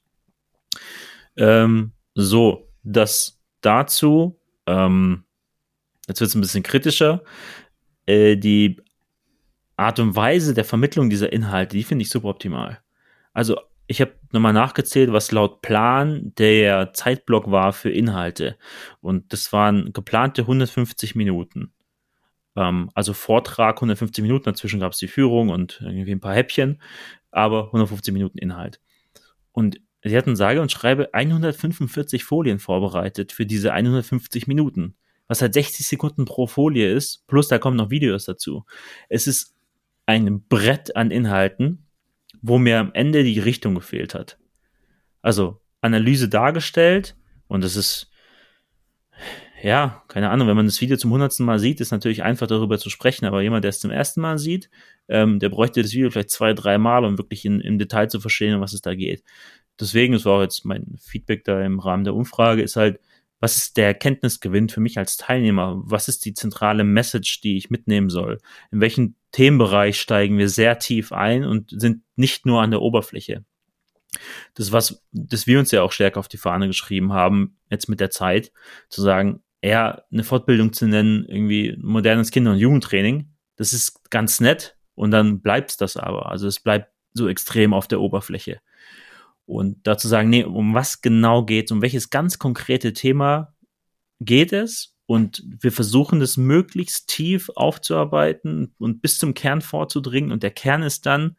[1.38, 4.39] Ähm, so, das dazu.
[4.65, 5.25] Ähm,
[6.08, 7.23] jetzt wird es ein bisschen kritischer.
[8.06, 8.82] Äh, die
[9.78, 12.80] Art und Weise der Vermittlung dieser Inhalte, die finde ich super optimal.
[13.34, 18.58] Also ich habe nochmal nachgezählt, was laut Plan der Zeitblock war für Inhalte.
[19.02, 21.71] Und das waren geplante 150 Minuten.
[22.56, 26.82] Ähm, also Vortrag 150 Minuten, dazwischen gab es die Führung und irgendwie ein paar Häppchen,
[27.32, 28.82] aber 150 Minuten Inhalt.
[29.52, 34.95] Und sie hatten sage und schreibe 145 Folien vorbereitet für diese 150 Minuten.
[35.28, 38.65] Was halt 60 Sekunden pro Folie ist, plus da kommen noch Videos dazu.
[39.10, 39.56] Es ist
[40.06, 41.85] ein Brett an Inhalten
[42.47, 44.38] wo mir am Ende die Richtung gefehlt hat.
[45.21, 47.15] Also Analyse dargestellt
[47.47, 48.12] und es ist,
[49.63, 52.77] ja, keine Ahnung, wenn man das Video zum hundertsten Mal sieht, ist natürlich einfach darüber
[52.77, 54.69] zu sprechen, aber jemand, der es zum ersten Mal sieht,
[55.08, 58.19] ähm, der bräuchte das Video vielleicht zwei, drei Mal, um wirklich in, im Detail zu
[58.19, 59.23] verstehen, um was es da geht.
[59.79, 62.99] Deswegen, das war auch jetzt mein Feedback da im Rahmen der Umfrage, ist halt,
[63.45, 65.79] was ist der Erkenntnisgewinn für mich als Teilnehmer?
[65.86, 68.39] Was ist die zentrale Message, die ich mitnehmen soll?
[68.71, 73.45] In welchen Themenbereich steigen wir sehr tief ein und sind nicht nur an der Oberfläche?
[74.55, 77.99] Das, was, das wir uns ja auch stärker auf die Fahne geschrieben haben, jetzt mit
[77.99, 78.51] der Zeit,
[78.89, 84.39] zu sagen, eher eine Fortbildung zu nennen, irgendwie modernes Kinder- und Jugendtraining, das ist ganz
[84.39, 86.31] nett und dann bleibt das aber.
[86.31, 88.60] Also es bleibt so extrem auf der Oberfläche.
[89.45, 93.53] Und dazu sagen, nee, um was genau geht um welches ganz konkrete Thema
[94.19, 94.95] geht es?
[95.05, 100.31] Und wir versuchen das möglichst tief aufzuarbeiten und bis zum Kern vorzudringen.
[100.31, 101.38] Und der Kern ist dann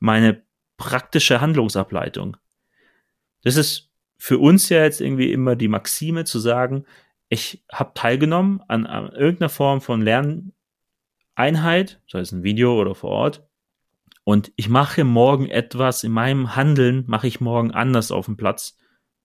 [0.00, 0.42] meine
[0.76, 2.36] praktische Handlungsableitung.
[3.42, 6.84] Das ist für uns ja jetzt irgendwie immer die Maxime zu sagen,
[7.28, 13.10] ich habe teilgenommen an, an, irgendeiner Form von Lerneinheit, sei es ein Video oder vor
[13.10, 13.46] Ort,
[14.24, 18.78] und ich mache morgen etwas, in meinem Handeln mache ich morgen anders auf dem Platz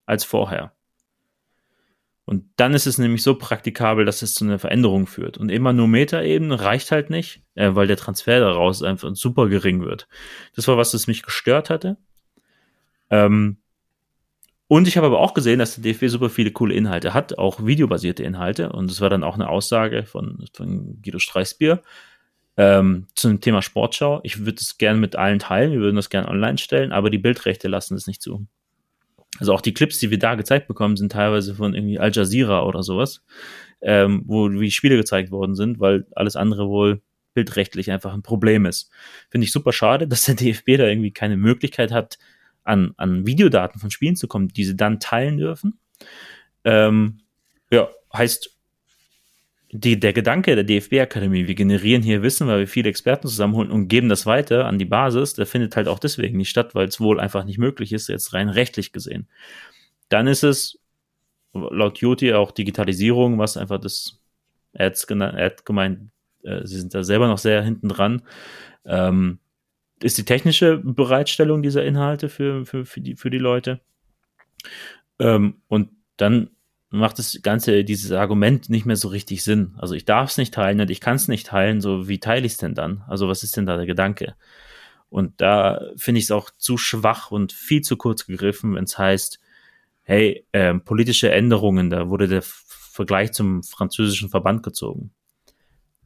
[0.06, 0.74] als vorher.
[2.26, 5.40] Und dann ist es nämlich so praktikabel, dass es zu einer Veränderung führt.
[5.40, 9.82] Und immer nur Metaebene reicht halt nicht, äh, weil der Transfer daraus einfach super gering
[9.82, 10.08] wird.
[10.56, 11.98] Das war was, das mich gestört hatte.
[13.10, 13.58] Ähm,
[14.68, 17.66] und ich habe aber auch gesehen, dass der DFB super viele coole Inhalte hat, auch
[17.66, 18.72] videobasierte Inhalte.
[18.72, 21.82] Und das war dann auch eine Aussage von, von Guido Streisbier,
[22.60, 24.20] ähm, zum Thema Sportschau.
[24.24, 27.18] Ich würde es gerne mit allen teilen, wir würden das gerne online stellen, aber die
[27.18, 28.48] Bildrechte lassen es nicht zu.
[29.40, 32.64] Also auch die Clips, die wir da gezeigt bekommen, sind teilweise von irgendwie Al Jazeera
[32.64, 33.24] oder sowas,
[33.80, 37.02] ähm, wo wie Spiele gezeigt worden sind, weil alles andere wohl
[37.34, 38.92] bildrechtlich einfach ein Problem ist.
[39.30, 42.18] Finde ich super schade, dass der DFB da irgendwie keine Möglichkeit hat,
[42.66, 45.80] an, an Videodaten von Spielen zu kommen, die sie dann teilen dürfen.
[46.66, 47.22] Ähm,
[47.72, 48.59] ja, heißt
[49.72, 53.88] die, der Gedanke der DFB-Akademie, wir generieren hier Wissen, weil wir viele Experten zusammenholen und
[53.88, 57.00] geben das weiter an die Basis, der findet halt auch deswegen nicht statt, weil es
[57.00, 59.28] wohl einfach nicht möglich ist, jetzt rein rechtlich gesehen.
[60.10, 60.80] Dann ist es
[61.54, 64.20] laut Joti auch Digitalisierung, was einfach das,
[64.74, 66.10] er hat gemeint,
[66.44, 68.24] äh, sie sind da selber noch sehr hinten dran.
[68.86, 69.40] Ähm,
[70.02, 73.82] ist die technische Bereitstellung dieser Inhalte für, für, für, die, für die Leute.
[75.20, 76.52] Ähm, und dann
[76.90, 79.76] macht das Ganze, dieses Argument nicht mehr so richtig Sinn.
[79.78, 82.46] Also ich darf es nicht teilen und ich kann es nicht teilen, so wie teile
[82.46, 83.04] ich es denn dann?
[83.08, 84.36] Also was ist denn da der Gedanke?
[85.10, 88.98] Und da finde ich es auch zu schwach und viel zu kurz gegriffen, wenn es
[88.98, 89.40] heißt,
[90.04, 95.12] hey, äh, politische Änderungen, da wurde der Vergleich zum französischen Verband gezogen.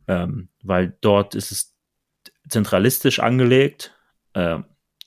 [0.08, 1.74] Ähm, weil dort ist es
[2.50, 3.96] zentralistisch angelegt.
[4.34, 4.60] Äh,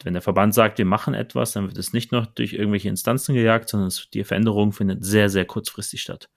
[0.07, 3.35] wenn der Verband sagt, wir machen etwas, dann wird es nicht noch durch irgendwelche Instanzen
[3.35, 6.31] gejagt, sondern es, die Veränderung findet sehr, sehr kurzfristig statt.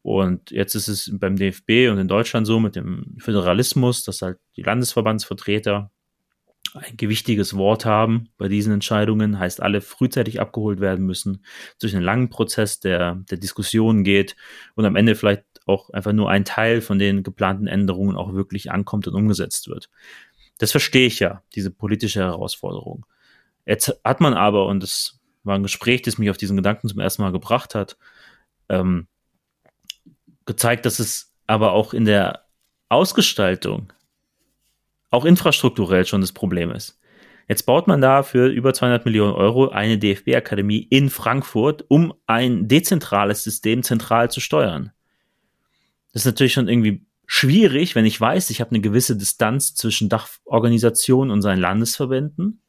[0.00, 4.38] Und jetzt ist es beim DFB und in Deutschland so mit dem Föderalismus, dass halt
[4.56, 5.90] die Landesverbandsvertreter
[6.72, 11.44] ein gewichtiges Wort haben bei diesen Entscheidungen, heißt alle frühzeitig abgeholt werden müssen,
[11.78, 14.36] durch einen langen Prozess der, der Diskussion geht
[14.74, 18.70] und am Ende vielleicht auch einfach nur ein Teil von den geplanten Änderungen auch wirklich
[18.70, 19.90] ankommt und umgesetzt wird.
[20.58, 23.06] Das verstehe ich ja, diese politische Herausforderung.
[23.66, 27.00] Jetzt hat man aber, und das war ein Gespräch, das mich auf diesen Gedanken zum
[27.00, 27.96] ersten Mal gebracht hat,
[28.68, 29.06] ähm,
[30.44, 32.46] gezeigt, dass es aber auch in der
[32.88, 33.92] Ausgestaltung,
[35.10, 36.98] auch infrastrukturell schon das Problem ist.
[37.48, 42.66] Jetzt baut man da für über 200 Millionen Euro eine DFB-Akademie in Frankfurt, um ein
[42.66, 44.90] dezentrales System zentral zu steuern.
[46.12, 50.08] Das ist natürlich schon irgendwie schwierig, wenn ich weiß, ich habe eine gewisse Distanz zwischen
[50.08, 52.62] Dachorganisationen und seinen Landesverbänden.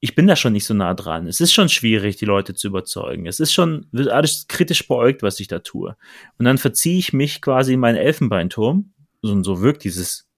[0.00, 1.26] Ich bin da schon nicht so nah dran.
[1.26, 3.26] Es ist schon schwierig, die Leute zu überzeugen.
[3.26, 5.96] Es ist schon wird alles kritisch beäugt, was ich da tue.
[6.38, 8.92] Und dann verziehe ich mich quasi in meinen Elfenbeinturm.
[9.20, 10.28] So, so wirkt dieses,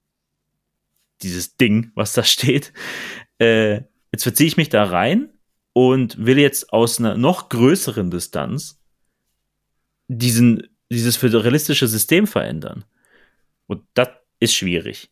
[1.23, 2.73] dieses Ding, was da steht.
[3.39, 5.31] Äh, jetzt verziehe ich mich da rein
[5.73, 8.81] und will jetzt aus einer noch größeren Distanz
[10.09, 12.85] diesen, dieses föderalistische System verändern.
[13.66, 14.09] Und das
[14.40, 15.11] ist schwierig.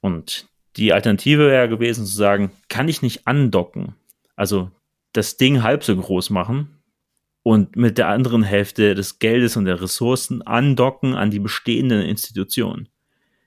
[0.00, 3.94] Und die Alternative wäre gewesen zu sagen, kann ich nicht andocken?
[4.36, 4.70] Also
[5.12, 6.82] das Ding halb so groß machen
[7.42, 12.88] und mit der anderen Hälfte des Geldes und der Ressourcen andocken an die bestehenden Institutionen.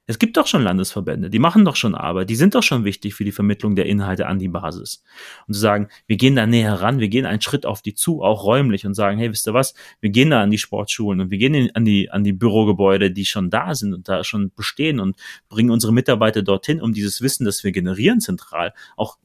[0.07, 3.15] Es gibt doch schon Landesverbände, die machen doch schon Arbeit, die sind doch schon wichtig
[3.15, 5.03] für die Vermittlung der Inhalte an die Basis.
[5.47, 8.21] Und zu sagen, wir gehen da näher ran, wir gehen einen Schritt auf die zu,
[8.21, 11.31] auch räumlich und sagen, hey, wisst ihr was, wir gehen da an die Sportschulen und
[11.31, 14.99] wir gehen an die, an die Bürogebäude, die schon da sind und da schon bestehen
[14.99, 15.15] und
[15.49, 19.17] bringen unsere Mitarbeiter dorthin, um dieses Wissen, das wir generieren zentral, auch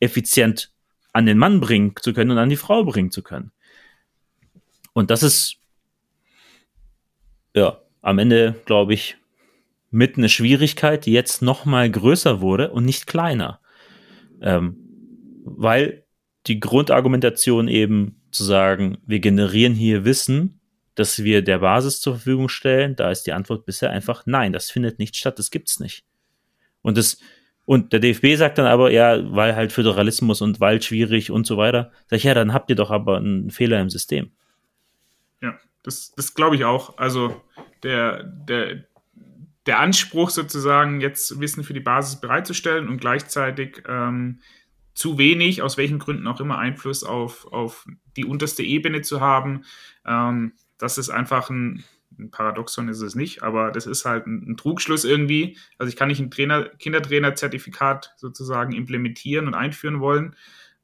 [0.00, 0.70] effizient
[1.14, 3.52] an den Mann bringen zu können und an die Frau bringen zu können.
[4.92, 5.56] Und das ist,
[7.54, 9.16] ja, am Ende, glaube ich,
[9.96, 13.60] mit einer Schwierigkeit, die jetzt noch mal größer wurde und nicht kleiner.
[14.42, 14.76] Ähm,
[15.42, 16.04] weil
[16.46, 20.60] die Grundargumentation eben zu sagen, wir generieren hier Wissen,
[20.96, 24.70] das wir der Basis zur Verfügung stellen, da ist die Antwort bisher einfach nein, das
[24.70, 26.04] findet nicht statt, das gibt's nicht.
[26.82, 27.18] Und das,
[27.64, 31.56] und der DFB sagt dann aber, ja, weil halt Föderalismus und weil schwierig und so
[31.56, 31.90] weiter.
[32.08, 34.30] Sag ich, ja, dann habt ihr doch aber einen Fehler im System.
[35.40, 36.98] Ja, das, das glaube ich auch.
[36.98, 37.40] Also
[37.82, 38.84] der, der,
[39.66, 44.40] der Anspruch sozusagen, jetzt Wissen für die Basis bereitzustellen und gleichzeitig ähm,
[44.94, 49.64] zu wenig, aus welchen Gründen auch immer, Einfluss auf, auf die unterste Ebene zu haben.
[50.06, 51.84] Ähm, das ist einfach ein,
[52.18, 55.58] ein, Paradoxon ist es nicht, aber das ist halt ein, ein Trugschluss irgendwie.
[55.78, 60.36] Also ich kann nicht ein Trainer, Kindertrainer-Zertifikat sozusagen implementieren und einführen wollen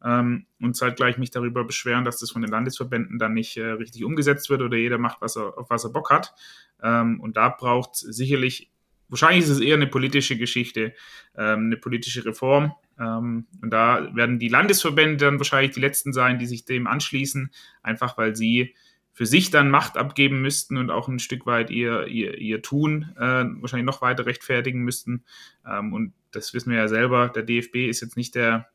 [0.05, 4.05] ähm, und zeitgleich mich darüber beschweren, dass das von den Landesverbänden dann nicht äh, richtig
[4.05, 6.35] umgesetzt wird oder jeder macht, was er, auf was er Bock hat.
[6.83, 8.72] Ähm, und da braucht sicherlich
[9.13, 10.95] wahrscheinlich ist es eher eine politische Geschichte,
[11.37, 12.75] ähm, eine politische Reform.
[12.99, 17.53] Ähm, und da werden die Landesverbände dann wahrscheinlich die letzten sein, die sich dem anschließen,
[17.83, 18.75] einfach weil sie
[19.13, 23.13] für sich dann Macht abgeben müssten und auch ein Stück weit ihr, ihr, ihr Tun
[23.17, 25.25] äh, wahrscheinlich noch weiter rechtfertigen müssten.
[25.69, 28.69] Ähm, und das wissen wir ja selber, der DFB ist jetzt nicht der,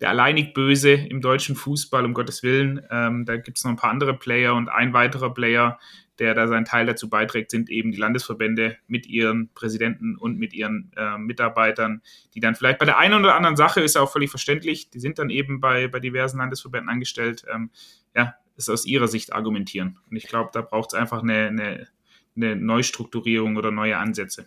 [0.00, 2.82] der alleinig Böse im deutschen Fußball, um Gottes Willen.
[2.90, 5.78] Ähm, da gibt es noch ein paar andere Player und ein weiterer Player,
[6.18, 10.52] der da seinen Teil dazu beiträgt, sind eben die Landesverbände mit ihren Präsidenten und mit
[10.52, 12.02] ihren äh, Mitarbeitern,
[12.34, 15.00] die dann vielleicht bei der einen oder anderen Sache, ist ja auch völlig verständlich, die
[15.00, 17.70] sind dann eben bei, bei diversen Landesverbänden angestellt, ähm,
[18.14, 19.98] ja, ist aus ihrer Sicht argumentieren.
[20.10, 21.88] Und ich glaube, da braucht es einfach eine, eine,
[22.36, 24.46] eine Neustrukturierung oder neue Ansätze.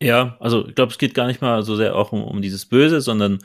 [0.00, 2.66] Ja, also ich glaube, es geht gar nicht mal so sehr auch um, um dieses
[2.66, 3.38] Böse, sondern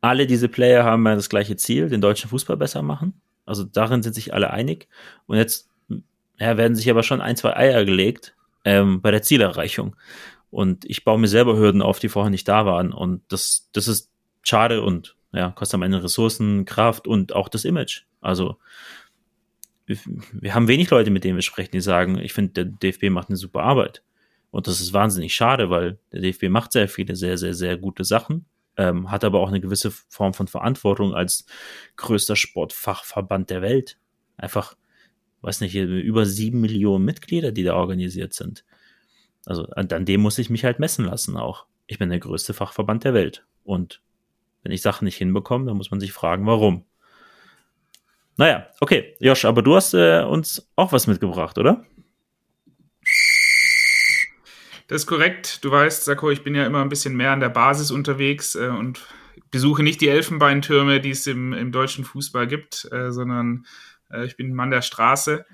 [0.00, 3.20] alle diese Player haben ja das gleiche Ziel, den deutschen Fußball besser machen.
[3.44, 4.88] Also darin sind sich alle einig.
[5.26, 5.67] Und jetzt
[6.38, 9.96] ja, werden sich aber schon ein, zwei Eier gelegt ähm, bei der Zielerreichung.
[10.50, 12.92] Und ich baue mir selber Hürden auf, die vorher nicht da waren.
[12.92, 14.10] Und das, das ist
[14.42, 18.04] schade und ja, kostet am Ende Ressourcen, Kraft und auch das Image.
[18.20, 18.56] Also
[20.32, 23.28] wir haben wenig Leute, mit denen wir sprechen, die sagen, ich finde, der DFB macht
[23.28, 24.02] eine super Arbeit.
[24.50, 28.04] Und das ist wahnsinnig schade, weil der DFB macht sehr viele, sehr, sehr, sehr gute
[28.04, 28.46] Sachen,
[28.76, 31.46] ähm, hat aber auch eine gewisse Form von Verantwortung als
[31.96, 33.98] größter Sportfachverband der Welt.
[34.36, 34.76] Einfach,
[35.42, 38.64] weiß nicht, über sieben Millionen Mitglieder, die da organisiert sind.
[39.46, 41.66] Also an, an dem muss ich mich halt messen lassen auch.
[41.86, 43.46] Ich bin der größte Fachverband der Welt.
[43.64, 44.02] Und
[44.62, 46.84] wenn ich Sachen nicht hinbekomme, dann muss man sich fragen, warum.
[48.36, 51.84] Naja, okay, Josh, aber du hast äh, uns auch was mitgebracht, oder?
[54.86, 55.64] Das ist korrekt.
[55.64, 58.68] Du weißt, Sako, ich bin ja immer ein bisschen mehr an der Basis unterwegs äh,
[58.68, 59.06] und
[59.50, 63.66] besuche nicht die Elfenbeintürme, die es im, im deutschen Fußball gibt, äh, sondern
[64.24, 65.44] ich bin Mann der Straße.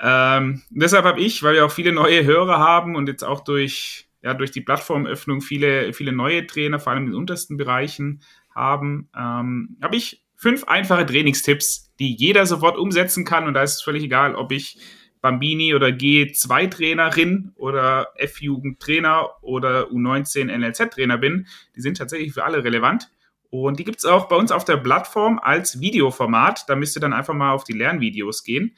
[0.00, 4.08] Ähm, deshalb habe ich, weil wir auch viele neue Hörer haben und jetzt auch durch,
[4.22, 8.22] ja, durch die Plattformöffnung viele, viele neue Trainer, vor allem in den untersten Bereichen
[8.54, 13.46] haben, ähm, habe ich fünf einfache Trainingstipps, die jeder sofort umsetzen kann.
[13.46, 14.78] Und da ist es völlig egal, ob ich
[15.20, 21.46] Bambini oder G2-Trainerin oder F-Jugend-Trainer oder U19 NLZ-Trainer bin.
[21.74, 23.10] Die sind tatsächlich für alle relevant.
[23.50, 26.68] Und die gibt's auch bei uns auf der Plattform als Videoformat.
[26.68, 28.76] Da müsst ihr dann einfach mal auf die Lernvideos gehen.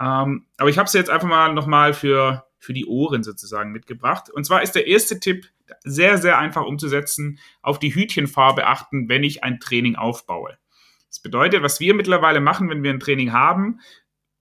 [0.00, 4.30] Ähm, aber ich habe sie jetzt einfach mal nochmal für, für die Ohren sozusagen mitgebracht.
[4.30, 5.46] Und zwar ist der erste Tipp
[5.84, 7.38] sehr, sehr einfach umzusetzen.
[7.60, 10.56] Auf die Hütchenfarbe achten, wenn ich ein Training aufbaue.
[11.08, 13.80] Das bedeutet, was wir mittlerweile machen, wenn wir ein Training haben,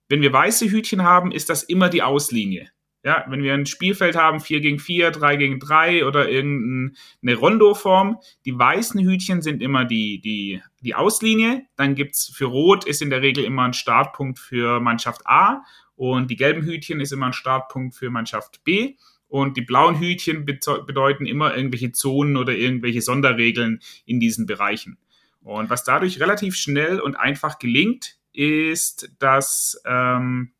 [0.07, 2.69] wenn wir weiße Hütchen haben, ist das immer die Auslinie.
[3.05, 8.17] Ja, wenn wir ein Spielfeld haben, 4 gegen 4, 3 gegen 3 oder irgendeine Rondo-Form,
[8.45, 11.67] die weißen Hütchen sind immer die, die, die Auslinie.
[11.75, 15.61] Dann gibt's für Rot ist in der Regel immer ein Startpunkt für Mannschaft A
[15.95, 18.95] und die gelben Hütchen ist immer ein Startpunkt für Mannschaft B.
[19.27, 24.97] Und die blauen Hütchen bedeuten immer irgendwelche Zonen oder irgendwelche Sonderregeln in diesen Bereichen.
[25.43, 30.53] Und was dadurch relativ schnell und einfach gelingt, ist, dass ähm,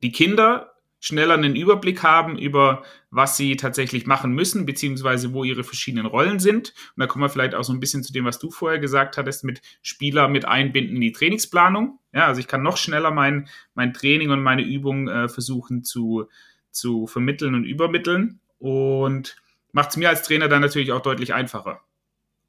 [0.00, 0.73] die Kinder
[1.04, 6.40] schneller einen Überblick haben über, was sie tatsächlich machen müssen, beziehungsweise wo ihre verschiedenen Rollen
[6.40, 6.70] sind.
[6.96, 9.18] Und da kommen wir vielleicht auch so ein bisschen zu dem, was du vorher gesagt
[9.18, 11.98] hattest, mit Spieler mit einbinden in die Trainingsplanung.
[12.14, 16.24] Ja, also ich kann noch schneller mein, mein Training und meine Übung äh, versuchen zu,
[16.70, 18.40] zu vermitteln und übermitteln.
[18.58, 19.36] Und
[19.72, 21.82] macht es mir als Trainer dann natürlich auch deutlich einfacher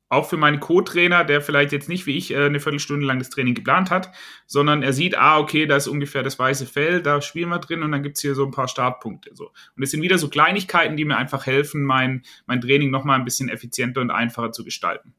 [0.10, 3.30] auch für meinen Co-Trainer, der vielleicht jetzt nicht wie ich äh, eine Viertelstunde lang das
[3.30, 4.12] Training geplant hat,
[4.46, 7.84] sondern er sieht, ah, okay, da ist ungefähr das weiße Feld, da spielen wir drin
[7.84, 9.32] und dann gibt's hier so ein paar Startpunkte.
[9.34, 9.52] So.
[9.76, 13.26] Und es sind wieder so Kleinigkeiten, die mir einfach helfen, mein, mein Training nochmal ein
[13.26, 15.14] bisschen effizienter und einfacher zu gestalten.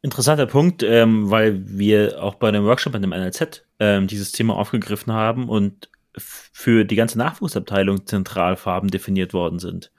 [0.00, 4.56] Interessanter Punkt, ähm, weil wir auch bei dem Workshop an dem NLZ ähm, dieses Thema
[4.56, 9.92] aufgegriffen haben und für die ganze Nachwuchsabteilung Zentralfarben definiert worden sind.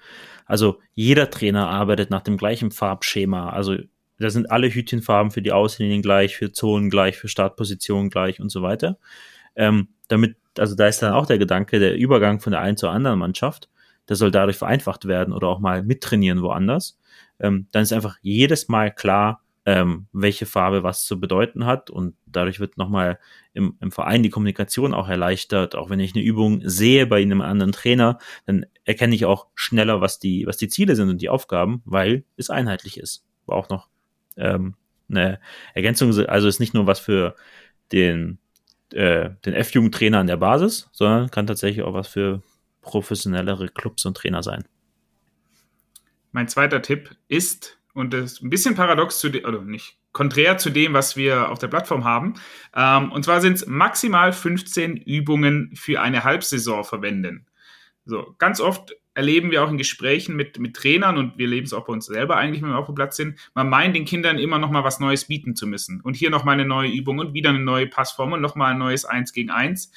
[0.46, 3.50] Also jeder Trainer arbeitet nach dem gleichen Farbschema.
[3.50, 3.78] Also
[4.18, 8.50] da sind alle Hütchenfarben für die Auslinien gleich, für Zonen gleich, für Startpositionen gleich und
[8.50, 8.98] so weiter.
[9.56, 12.92] Ähm, damit, also da ist dann auch der Gedanke, der Übergang von der einen zur
[12.92, 13.70] anderen Mannschaft,
[14.10, 16.98] der soll dadurch vereinfacht werden oder auch mal mittrainieren woanders.
[17.40, 21.92] Ähm, dann ist einfach jedes Mal klar, ähm, welche Farbe was zu bedeuten hat.
[21.92, 23.20] Und dadurch wird nochmal
[23.54, 25.76] im, im Verein die Kommunikation auch erleichtert.
[25.76, 30.02] Auch wenn ich eine Übung sehe bei einem anderen Trainer, dann erkenne ich auch schneller,
[30.02, 33.24] was die, was die Ziele sind und die Aufgaben, weil es einheitlich ist.
[33.46, 33.90] War auch noch
[34.38, 34.74] ähm,
[35.08, 35.40] eine
[35.76, 37.36] Ergänzung, also ist nicht nur was für
[37.92, 38.40] den,
[38.92, 42.42] äh, den F-Jugendtrainer an der Basis, sondern kann tatsächlich auch was für
[42.82, 44.66] professionellere Clubs und Trainer sein.
[46.32, 50.58] Mein zweiter Tipp ist, und das ist ein bisschen paradox zu dem, oder nicht, konträr
[50.58, 52.36] zu dem, was wir auf der Plattform haben.
[52.76, 57.48] Ähm, und zwar sind es maximal 15 Übungen für eine Halbsaison verwenden.
[58.06, 61.74] So, ganz oft erleben wir auch in Gesprächen mit, mit Trainern und wir erleben es
[61.74, 63.38] auch bei uns selber eigentlich, wenn wir auf dem Platz sind.
[63.54, 66.00] Man meint den Kindern immer noch mal was Neues bieten zu müssen.
[66.02, 68.72] Und hier noch mal eine neue Übung und wieder eine neue Passform und noch mal
[68.72, 69.92] ein neues Eins gegen Eins.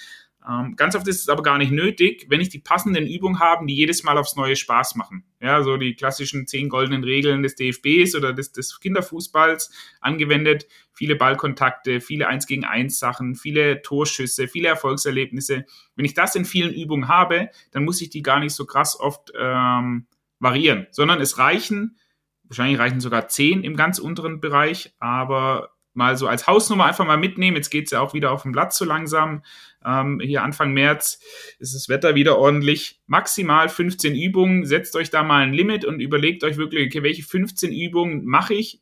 [0.48, 3.66] Ähm, ganz oft ist es aber gar nicht nötig, wenn ich die passenden Übungen habe,
[3.66, 5.24] die jedes Mal aufs neue Spaß machen.
[5.40, 9.70] Ja, so die klassischen zehn goldenen Regeln des DFBs oder des, des Kinderfußballs
[10.00, 10.66] angewendet.
[10.92, 15.64] Viele Ballkontakte, viele Eins gegen Eins Sachen, viele Torschüsse, viele Erfolgserlebnisse.
[15.94, 18.98] Wenn ich das in vielen Übungen habe, dann muss ich die gar nicht so krass
[18.98, 20.06] oft ähm,
[20.40, 21.98] variieren, sondern es reichen,
[22.44, 27.16] wahrscheinlich reichen sogar zehn im ganz unteren Bereich, aber mal so als Hausnummer einfach mal
[27.16, 27.56] mitnehmen.
[27.56, 29.42] Jetzt geht's ja auch wieder auf dem Platz so langsam.
[29.84, 31.20] Ähm, hier Anfang März
[31.58, 33.00] ist das Wetter wieder ordentlich.
[33.06, 34.64] Maximal 15 Übungen.
[34.64, 38.54] Setzt euch da mal ein Limit und überlegt euch wirklich, okay, welche 15 Übungen mache
[38.54, 38.80] ich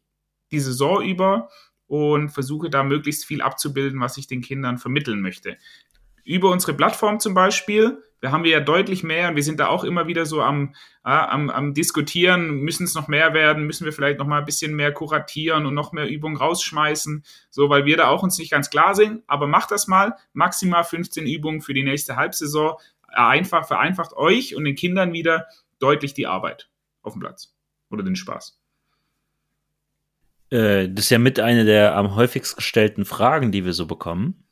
[0.52, 1.48] die Saison über
[1.86, 5.56] und versuche da möglichst viel abzubilden, was ich den Kindern vermitteln möchte.
[6.24, 8.02] über unsere Plattform zum Beispiel.
[8.20, 10.74] Wir haben wir ja deutlich mehr und wir sind da auch immer wieder so am,
[11.04, 14.44] äh, am, am diskutieren, müssen es noch mehr werden, müssen wir vielleicht noch mal ein
[14.44, 18.50] bisschen mehr kuratieren und noch mehr Übungen rausschmeißen, so weil wir da auch uns nicht
[18.50, 19.22] ganz klar sind.
[19.26, 22.74] Aber macht das mal, maximal 15 Übungen für die nächste Halbsaison.
[23.08, 25.46] Einfach vereinfacht euch und den Kindern wieder
[25.78, 26.68] deutlich die Arbeit
[27.02, 27.54] auf dem Platz
[27.90, 28.60] oder den Spaß.
[30.50, 34.44] Äh, das ist ja mit einer der am häufigst gestellten Fragen, die wir so bekommen.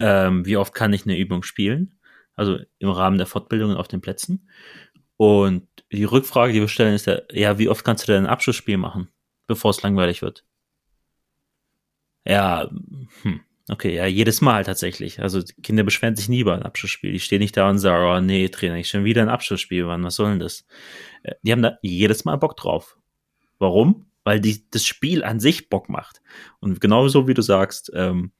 [0.00, 1.97] Ähm, wie oft kann ich eine Übung spielen?
[2.38, 4.48] Also im Rahmen der Fortbildungen auf den Plätzen.
[5.16, 8.30] Und die Rückfrage, die wir stellen, ist ja, ja, wie oft kannst du denn ein
[8.30, 9.08] Abschlussspiel machen,
[9.46, 10.44] bevor es langweilig wird?
[12.24, 12.70] Ja,
[13.22, 15.20] hm, okay, ja, jedes Mal tatsächlich.
[15.20, 17.10] Also Kinder beschweren sich nie über ein Abschlussspiel.
[17.12, 20.04] Die stehen nicht da und sagen, oh nee, Trainer, ich schon wieder ein Abschlussspiel, Mann,
[20.04, 20.66] was soll denn das?
[21.22, 22.96] Äh, die haben da jedes Mal Bock drauf.
[23.58, 24.06] Warum?
[24.24, 26.20] Weil die, das Spiel an sich Bock macht.
[26.60, 28.32] Und genauso wie du sagst, ähm,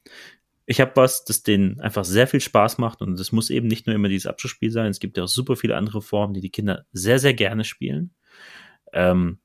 [0.69, 3.87] ich habe was, das denen einfach sehr viel Spaß macht und es muss eben nicht
[3.87, 4.91] nur immer dieses Abschlussspiel sein.
[4.91, 8.13] Es gibt ja auch super viele andere Formen, die die Kinder sehr, sehr gerne spielen.
[8.93, 9.39] Ähm,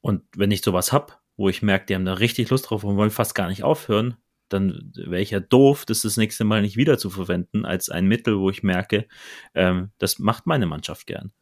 [0.00, 2.96] und wenn ich sowas hab, wo ich merke, die haben da richtig Lust drauf und
[2.96, 4.16] wollen fast gar nicht aufhören,
[4.48, 8.06] dann wäre ich ja doof, das das nächste Mal nicht wieder zu verwenden als ein
[8.06, 9.08] Mittel, wo ich merke,
[9.52, 11.32] ähm, das macht meine Mannschaft gern.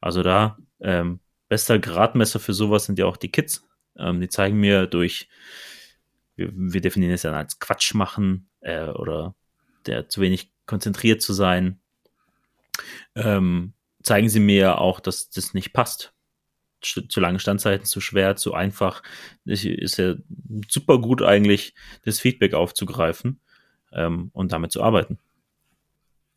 [0.00, 3.68] Also da ähm, bester Gradmesser für sowas sind ja auch die Kids.
[3.96, 5.28] Ähm, die zeigen mir durch,
[6.34, 9.34] wir, wir definieren es dann als Quatsch machen, äh, oder
[9.86, 11.80] der zu wenig konzentriert zu sein,
[13.14, 16.12] ähm, zeigen sie mir auch, dass das nicht passt.
[16.80, 19.02] Zu lange Standzeiten, zu schwer, zu einfach.
[19.44, 20.14] Es ist ja
[20.68, 23.40] super gut eigentlich, das Feedback aufzugreifen
[23.92, 25.18] ähm, und damit zu arbeiten.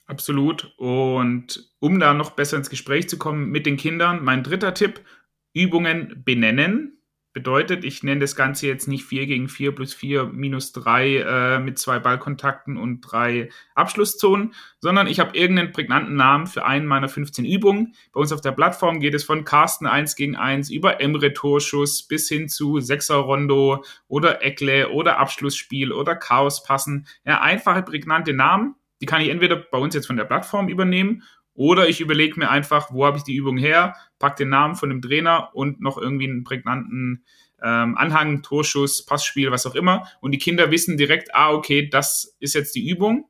[0.07, 0.73] Absolut.
[0.77, 5.01] Und um da noch besser ins Gespräch zu kommen mit den Kindern, mein dritter Tipp,
[5.53, 6.97] Übungen benennen.
[7.33, 11.59] Bedeutet, ich nenne das Ganze jetzt nicht 4 gegen 4 plus 4 minus 3 äh,
[11.59, 17.07] mit zwei Ballkontakten und drei Abschlusszonen, sondern ich habe irgendeinen prägnanten Namen für einen meiner
[17.07, 17.95] 15 Übungen.
[18.11, 22.05] Bei uns auf der Plattform geht es von Carsten 1 gegen 1 über Emre Torschuss
[22.05, 27.07] bis hin zu Sechser Rondo oder Eckle oder Abschlussspiel oder Chaos passen.
[27.23, 28.75] Ja, einfache prägnante Namen.
[28.99, 31.23] Die kann ich entweder bei uns jetzt von der Plattform übernehmen
[31.53, 34.89] oder ich überlege mir einfach, wo habe ich die Übung her, pack den Namen von
[34.89, 37.25] dem Trainer und noch irgendwie einen prägnanten
[37.61, 40.07] ähm, Anhang, Torschuss, Passspiel, was auch immer.
[40.21, 43.29] Und die Kinder wissen direkt, ah, okay, das ist jetzt die Übung.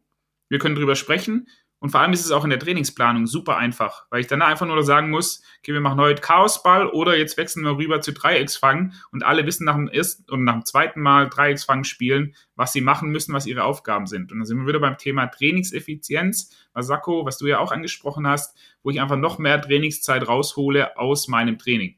[0.49, 1.47] Wir können drüber sprechen.
[1.81, 4.67] Und vor allem ist es auch in der Trainingsplanung super einfach, weil ich dann einfach
[4.67, 8.93] nur sagen muss, okay, wir machen heute Chaosball oder jetzt wechseln wir rüber zu Dreiecksfangen
[9.11, 12.81] und alle wissen nach dem ersten und nach dem zweiten Mal Dreiecksfangen spielen, was sie
[12.81, 14.31] machen müssen, was ihre Aufgaben sind.
[14.31, 18.55] Und dann sind wir wieder beim Thema Trainingseffizienz, Masako, was du ja auch angesprochen hast,
[18.83, 21.95] wo ich einfach noch mehr Trainingszeit raushole aus meinem Training.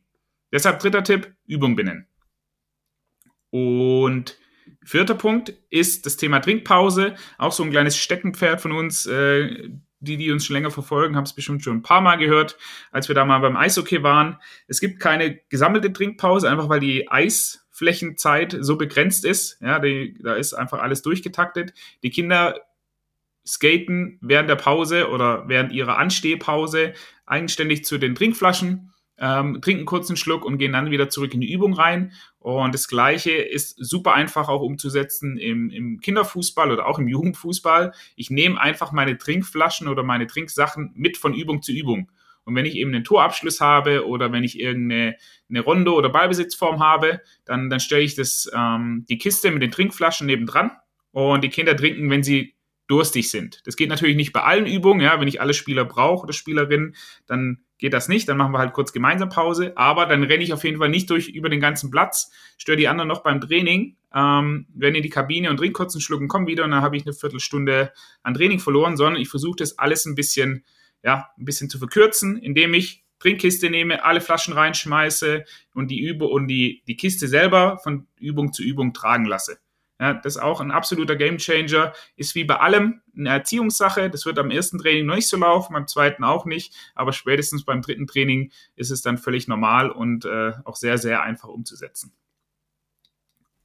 [0.53, 2.07] Deshalb dritter Tipp, Übung benennen.
[3.49, 4.37] Und
[4.85, 7.15] Vierter Punkt ist das Thema Trinkpause.
[7.37, 9.05] Auch so ein kleines Steckenpferd von uns.
[9.05, 9.69] Äh,
[10.03, 12.57] die, die uns schon länger verfolgen, haben es bestimmt schon ein paar Mal gehört,
[12.91, 14.37] als wir da mal beim Eishockey waren.
[14.67, 19.61] Es gibt keine gesammelte Trinkpause, einfach weil die Eisflächenzeit so begrenzt ist.
[19.61, 21.73] Ja, die, da ist einfach alles durchgetaktet.
[22.03, 22.59] Die Kinder
[23.45, 26.93] skaten während der Pause oder während ihrer Anstehpause
[27.25, 31.41] eigenständig zu den Trinkflaschen ähm, trinken kurz einen Schluck und gehen dann wieder zurück in
[31.41, 32.13] die Übung rein.
[32.39, 37.93] Und das Gleiche ist super einfach auch umzusetzen im, im Kinderfußball oder auch im Jugendfußball.
[38.15, 42.09] Ich nehme einfach meine Trinkflaschen oder meine Trinksachen mit von Übung zu Übung.
[42.45, 45.15] Und wenn ich eben einen Torabschluss habe oder wenn ich irgendeine
[45.49, 49.71] eine Rondo- oder Ballbesitzform habe, dann, dann stelle ich das, ähm, die Kiste mit den
[49.71, 50.71] Trinkflaschen nebendran
[51.11, 52.55] und die Kinder trinken, wenn sie
[52.87, 53.61] durstig sind.
[53.65, 56.95] Das geht natürlich nicht bei allen Übungen, ja, wenn ich alle Spieler brauche oder Spielerinnen,
[57.25, 60.53] dann geht das nicht, dann machen wir halt kurz gemeinsam Pause, aber dann renne ich
[60.53, 63.97] auf jeden Fall nicht durch über den ganzen Platz, störe die anderen noch beim Training,
[64.13, 66.81] ähm, renne in die Kabine und trinke kurz einen Schluck und komme wieder und dann
[66.81, 70.63] habe ich eine Viertelstunde an Training verloren, sondern ich versuche das alles ein bisschen,
[71.03, 76.25] ja, ein bisschen zu verkürzen, indem ich Trinkkiste nehme, alle Flaschen reinschmeiße und die Übe
[76.25, 79.59] und die, die Kiste selber von Übung zu Übung tragen lasse.
[79.99, 81.93] Ja, das ist auch ein absoluter Gamechanger.
[82.15, 84.09] Ist wie bei allem eine Erziehungssache.
[84.09, 86.75] Das wird am ersten Training noch nicht so laufen, beim zweiten auch nicht.
[86.95, 91.21] Aber spätestens beim dritten Training ist es dann völlig normal und äh, auch sehr, sehr
[91.21, 92.13] einfach umzusetzen.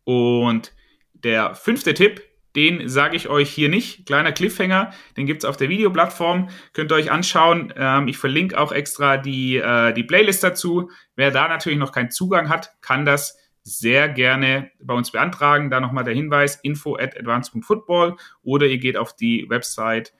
[0.04, 0.72] Und
[1.12, 2.22] der fünfte Tipp,
[2.56, 4.06] den sage ich euch hier nicht.
[4.06, 6.48] Kleiner Cliffhanger, den gibt es auf der Videoplattform.
[6.72, 7.72] Könnt ihr euch anschauen.
[7.76, 10.90] Ähm, ich verlinke auch extra die, äh, die Playlist dazu.
[11.14, 13.36] Wer da natürlich noch keinen Zugang hat, kann das
[13.68, 15.70] sehr gerne bei uns beantragen.
[15.70, 20.14] Da nochmal der Hinweis, info at advanced.football oder ihr geht auf die Website,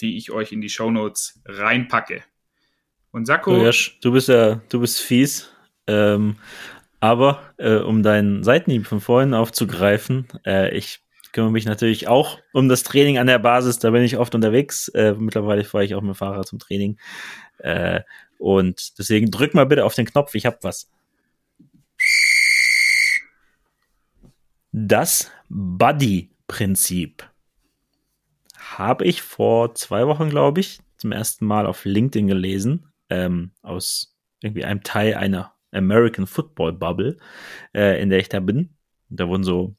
[0.00, 2.22] die ich euch in die Show Notes reinpacke.
[3.12, 3.52] Und Sakko.
[3.56, 3.70] Oh,
[4.00, 5.52] du bist ja, du bist fies.
[5.86, 6.36] Ähm,
[7.00, 11.00] aber äh, um deinen Seitenhieb von vorhin aufzugreifen, äh, ich
[11.32, 13.78] kümmere mich natürlich auch um das Training an der Basis.
[13.78, 14.88] Da bin ich oft unterwegs.
[14.88, 16.98] Äh, mittlerweile fahre ich auch mit dem Fahrrad zum Training.
[17.58, 18.00] Äh,
[18.38, 20.34] und deswegen drück mal bitte auf den Knopf.
[20.34, 20.90] Ich hab was.
[24.72, 27.28] Das Buddy-Prinzip
[28.56, 32.86] habe ich vor zwei Wochen, glaube ich, zum ersten Mal auf LinkedIn gelesen.
[33.08, 37.16] Ähm, aus irgendwie einem Teil einer American Football Bubble,
[37.74, 38.76] äh, in der ich da bin.
[39.08, 39.74] Da wurden so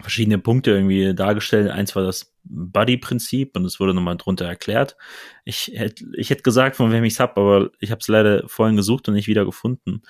[0.00, 1.70] verschiedene Punkte irgendwie dargestellt.
[1.70, 4.96] Eins war das Buddy-Prinzip und es wurde nochmal drunter erklärt.
[5.44, 8.46] Ich hätte ich hätte gesagt, von wem ich es habe, aber ich habe es leider
[8.48, 10.02] vorhin gesucht und nicht wieder gefunden.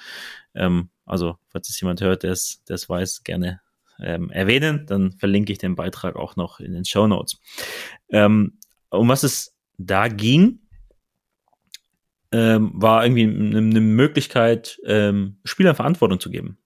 [0.55, 3.61] Ähm, also, falls es jemand hört, der es weiß, gerne
[4.03, 4.87] ähm, erwähnen.
[4.87, 7.41] Dann verlinke ich den Beitrag auch noch in den Show Notes.
[8.11, 8.59] Ähm,
[8.91, 10.61] um was es da ging,
[12.33, 16.59] ähm, war irgendwie eine, Möglichkeit, ähm, Spielern Verantwortung zu geben.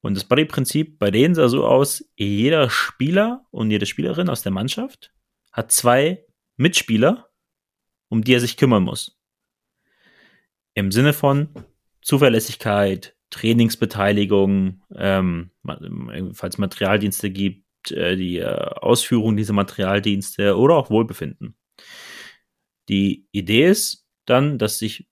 [0.00, 4.52] Und das Buddy-Prinzip bei denen sah so aus, jeder Spieler und jede Spielerin aus der
[4.52, 5.12] Mannschaft
[5.50, 6.24] hat zwei
[6.56, 7.28] Mitspieler,
[8.08, 9.18] um die er sich kümmern muss.
[10.74, 11.48] Im Sinne von
[12.00, 15.50] Zuverlässigkeit, Trainingsbeteiligung, ähm,
[16.32, 21.56] falls Materialdienste gibt, äh, die äh, Ausführung dieser Materialdienste oder auch Wohlbefinden.
[22.88, 25.08] Die Idee ist dann, dass ich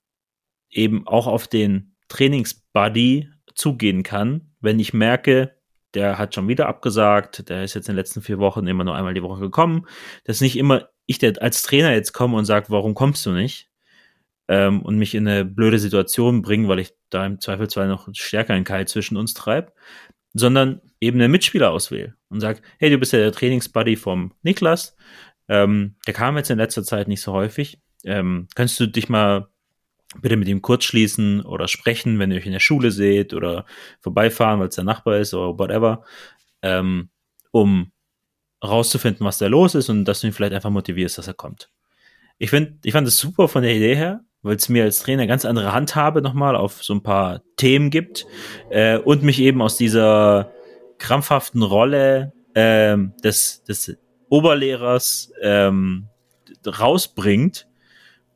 [0.69, 5.55] eben auch auf den Trainingsbuddy zugehen kann, wenn ich merke,
[5.93, 8.95] der hat schon wieder abgesagt, der ist jetzt in den letzten vier Wochen immer nur
[8.95, 9.87] einmal die Woche gekommen,
[10.25, 13.69] dass nicht immer ich der als Trainer jetzt komme und sage, warum kommst du nicht?
[14.47, 18.53] Ähm, und mich in eine blöde Situation bringen, weil ich da im Zweifelsfall noch stärker
[18.53, 19.73] einen Keil zwischen uns treibe,
[20.33, 24.95] sondern eben einen Mitspieler auswähle und sage, hey, du bist ja der Trainingsbuddy vom Niklas,
[25.49, 29.49] ähm, der kam jetzt in letzter Zeit nicht so häufig, ähm, kannst du dich mal
[30.21, 33.65] bitte mit ihm kurz schließen oder sprechen, wenn ihr euch in der Schule seht oder
[33.99, 36.03] vorbeifahren, weil es der Nachbar ist oder whatever,
[36.61, 37.09] ähm,
[37.51, 37.91] um
[38.63, 41.69] rauszufinden, was da los ist und dass du ihn vielleicht einfach motivierst, dass er kommt.
[42.37, 45.27] Ich finde, ich fand es super von der Idee her, weil es mir als Trainer
[45.27, 48.25] ganz andere Handhabe nochmal auf so ein paar Themen gibt
[48.69, 50.51] äh, und mich eben aus dieser
[50.97, 53.97] krampfhaften Rolle ähm, des, des
[54.29, 56.07] Oberlehrers ähm,
[56.65, 57.67] rausbringt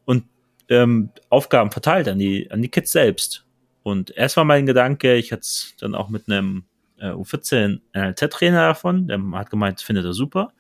[0.06, 0.26] und
[0.70, 3.46] ähm, Aufgaben verteilt an die, an die Kids selbst.
[3.84, 6.66] Und erst war mein Gedanke, ich hatte es dann auch mit einem
[7.00, 10.54] äh, U14 NLZ-Trainer davon, der hat gemeint, findet er super.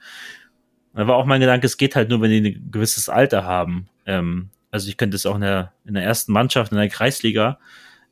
[0.93, 3.87] Da war auch mein Gedanke, es geht halt nur, wenn die ein gewisses Alter haben.
[4.05, 7.59] Ähm, also ich könnte es auch in der, in der ersten Mannschaft, in der Kreisliga,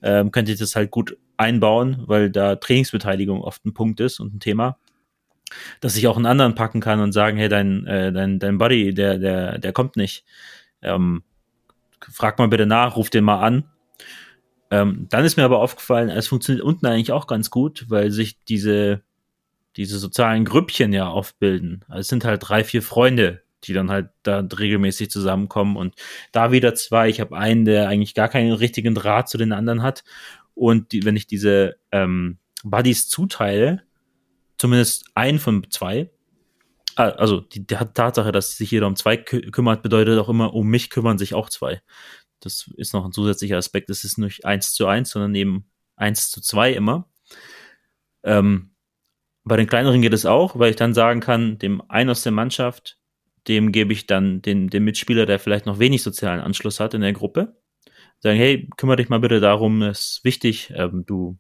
[0.02, 4.36] ähm, könnte ich das halt gut einbauen, weil da Trainingsbeteiligung oft ein Punkt ist und
[4.36, 4.78] ein Thema.
[5.80, 8.94] Dass ich auch einen anderen packen kann und sagen, hey, dein, äh, dein, dein Buddy,
[8.94, 10.26] der, der, der kommt nicht.
[10.82, 11.24] Ähm,
[12.02, 13.64] frag mal bitte nach, ruf den mal an.
[14.72, 18.38] Ähm, dann ist mir aber aufgefallen, es funktioniert unten eigentlich auch ganz gut, weil sich
[18.44, 19.02] diese,
[19.78, 21.84] diese sozialen Grüppchen ja oft bilden.
[21.88, 25.96] Also es sind halt drei, vier Freunde, die dann halt da regelmäßig zusammenkommen und
[26.32, 27.10] da wieder zwei.
[27.10, 30.04] Ich habe einen, der eigentlich gar keinen richtigen Draht zu den anderen hat.
[30.54, 33.84] Und die, wenn ich diese ähm, Buddies zuteile,
[34.58, 36.10] zumindest ein von zwei,
[36.96, 40.54] ah, also die, die Tatsache, dass sich jeder um zwei kü kümmert, bedeutet auch immer,
[40.54, 41.82] um mich kümmern sich auch zwei.
[42.42, 43.90] Das ist noch ein zusätzlicher Aspekt.
[43.90, 47.10] Es ist nicht eins zu eins, sondern eben eins zu zwei immer.
[48.24, 48.72] Ähm,
[49.44, 52.32] bei den kleineren geht es auch, weil ich dann sagen kann, dem einen aus der
[52.32, 52.99] Mannschaft,
[53.50, 57.02] dem gebe ich dann den, den Mitspieler, der vielleicht noch wenig sozialen Anschluss hat in
[57.02, 57.58] der Gruppe,
[58.20, 61.38] sagen, hey, kümmere dich mal bitte darum, das ist wichtig, ähm, du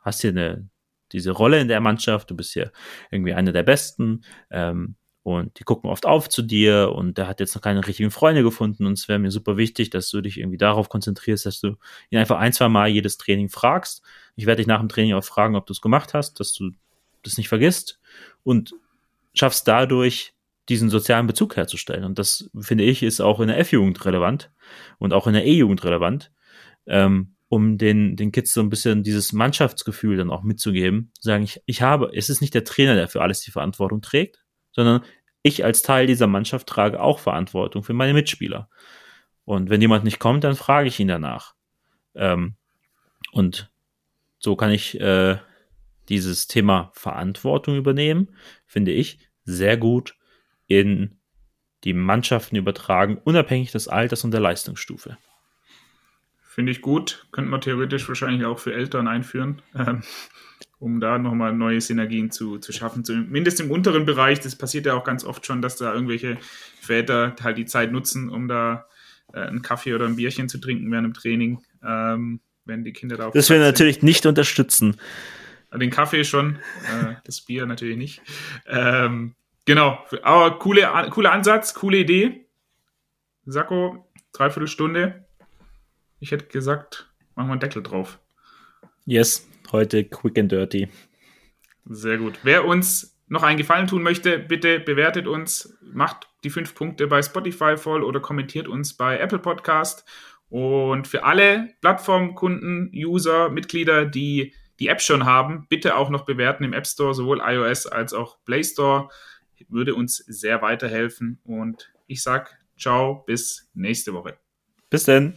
[0.00, 0.68] hast hier eine,
[1.12, 2.72] diese Rolle in der Mannschaft, du bist hier
[3.10, 7.40] irgendwie einer der Besten, ähm, und die gucken oft auf zu dir und der hat
[7.40, 10.38] jetzt noch keine richtigen Freunde gefunden und es wäre mir super wichtig, dass du dich
[10.38, 11.76] irgendwie darauf konzentrierst, dass du
[12.08, 14.02] ihn einfach ein, zwei Mal jedes Training fragst.
[14.36, 16.70] Ich werde dich nach dem Training auch fragen, ob du es gemacht hast, dass du
[17.22, 18.00] das nicht vergisst
[18.44, 18.74] und
[19.34, 20.32] schaffst dadurch
[20.68, 22.04] diesen sozialen Bezug herzustellen.
[22.04, 24.52] Und das, finde ich, ist auch in der F-Jugend relevant
[24.98, 26.32] und auch in der E-Jugend relevant,
[26.86, 31.12] ähm, um den, den Kids so ein bisschen dieses Mannschaftsgefühl dann auch mitzugeben.
[31.18, 34.44] Sagen, ich, ich habe, es ist nicht der Trainer, der für alles die Verantwortung trägt,
[34.70, 35.02] sondern
[35.42, 38.68] ich als Teil dieser Mannschaft trage auch Verantwortung für meine Mitspieler.
[39.44, 41.54] Und wenn jemand nicht kommt, dann frage ich ihn danach.
[42.14, 42.54] Ähm,
[43.32, 43.72] und
[44.38, 45.38] so kann ich äh,
[46.08, 48.36] dieses Thema Verantwortung übernehmen,
[48.66, 50.14] finde ich, sehr gut
[50.70, 51.16] in
[51.82, 55.18] die Mannschaften übertragen, unabhängig des Alters und der Leistungsstufe.
[56.42, 57.26] Finde ich gut.
[57.32, 60.02] Könnte man theoretisch wahrscheinlich auch für Eltern einführen, ähm,
[60.78, 63.04] um da nochmal neue Synergien zu, zu schaffen.
[63.04, 66.38] Zumindest im unteren Bereich, das passiert ja auch ganz oft schon, dass da irgendwelche
[66.80, 68.86] Väter halt die Zeit nutzen, um da
[69.32, 73.16] äh, einen Kaffee oder ein Bierchen zu trinken während dem Training, ähm, wenn die Kinder
[73.16, 75.00] da auf Das wir natürlich nicht unterstützen.
[75.72, 78.22] Den Kaffee schon, äh, das Bier natürlich nicht.
[78.66, 79.34] Ähm,
[79.70, 82.46] genau, aber coole, cooler Ansatz, coole Idee.
[83.46, 85.24] Sakko, dreiviertel Stunde.
[86.18, 88.18] Ich hätte gesagt, machen wir einen Deckel drauf.
[89.04, 90.88] Yes, heute quick and dirty.
[91.84, 92.40] Sehr gut.
[92.42, 97.22] Wer uns noch einen Gefallen tun möchte, bitte bewertet uns, macht die fünf Punkte bei
[97.22, 100.04] Spotify voll oder kommentiert uns bei Apple Podcast.
[100.48, 106.64] Und für alle Plattformkunden, User, Mitglieder, die die App schon haben, bitte auch noch bewerten
[106.64, 109.08] im App Store, sowohl iOS als auch Play Store
[109.68, 111.40] würde uns sehr weiterhelfen.
[111.44, 114.38] Und ich sage ciao, bis nächste Woche.
[114.88, 115.34] Bis denn.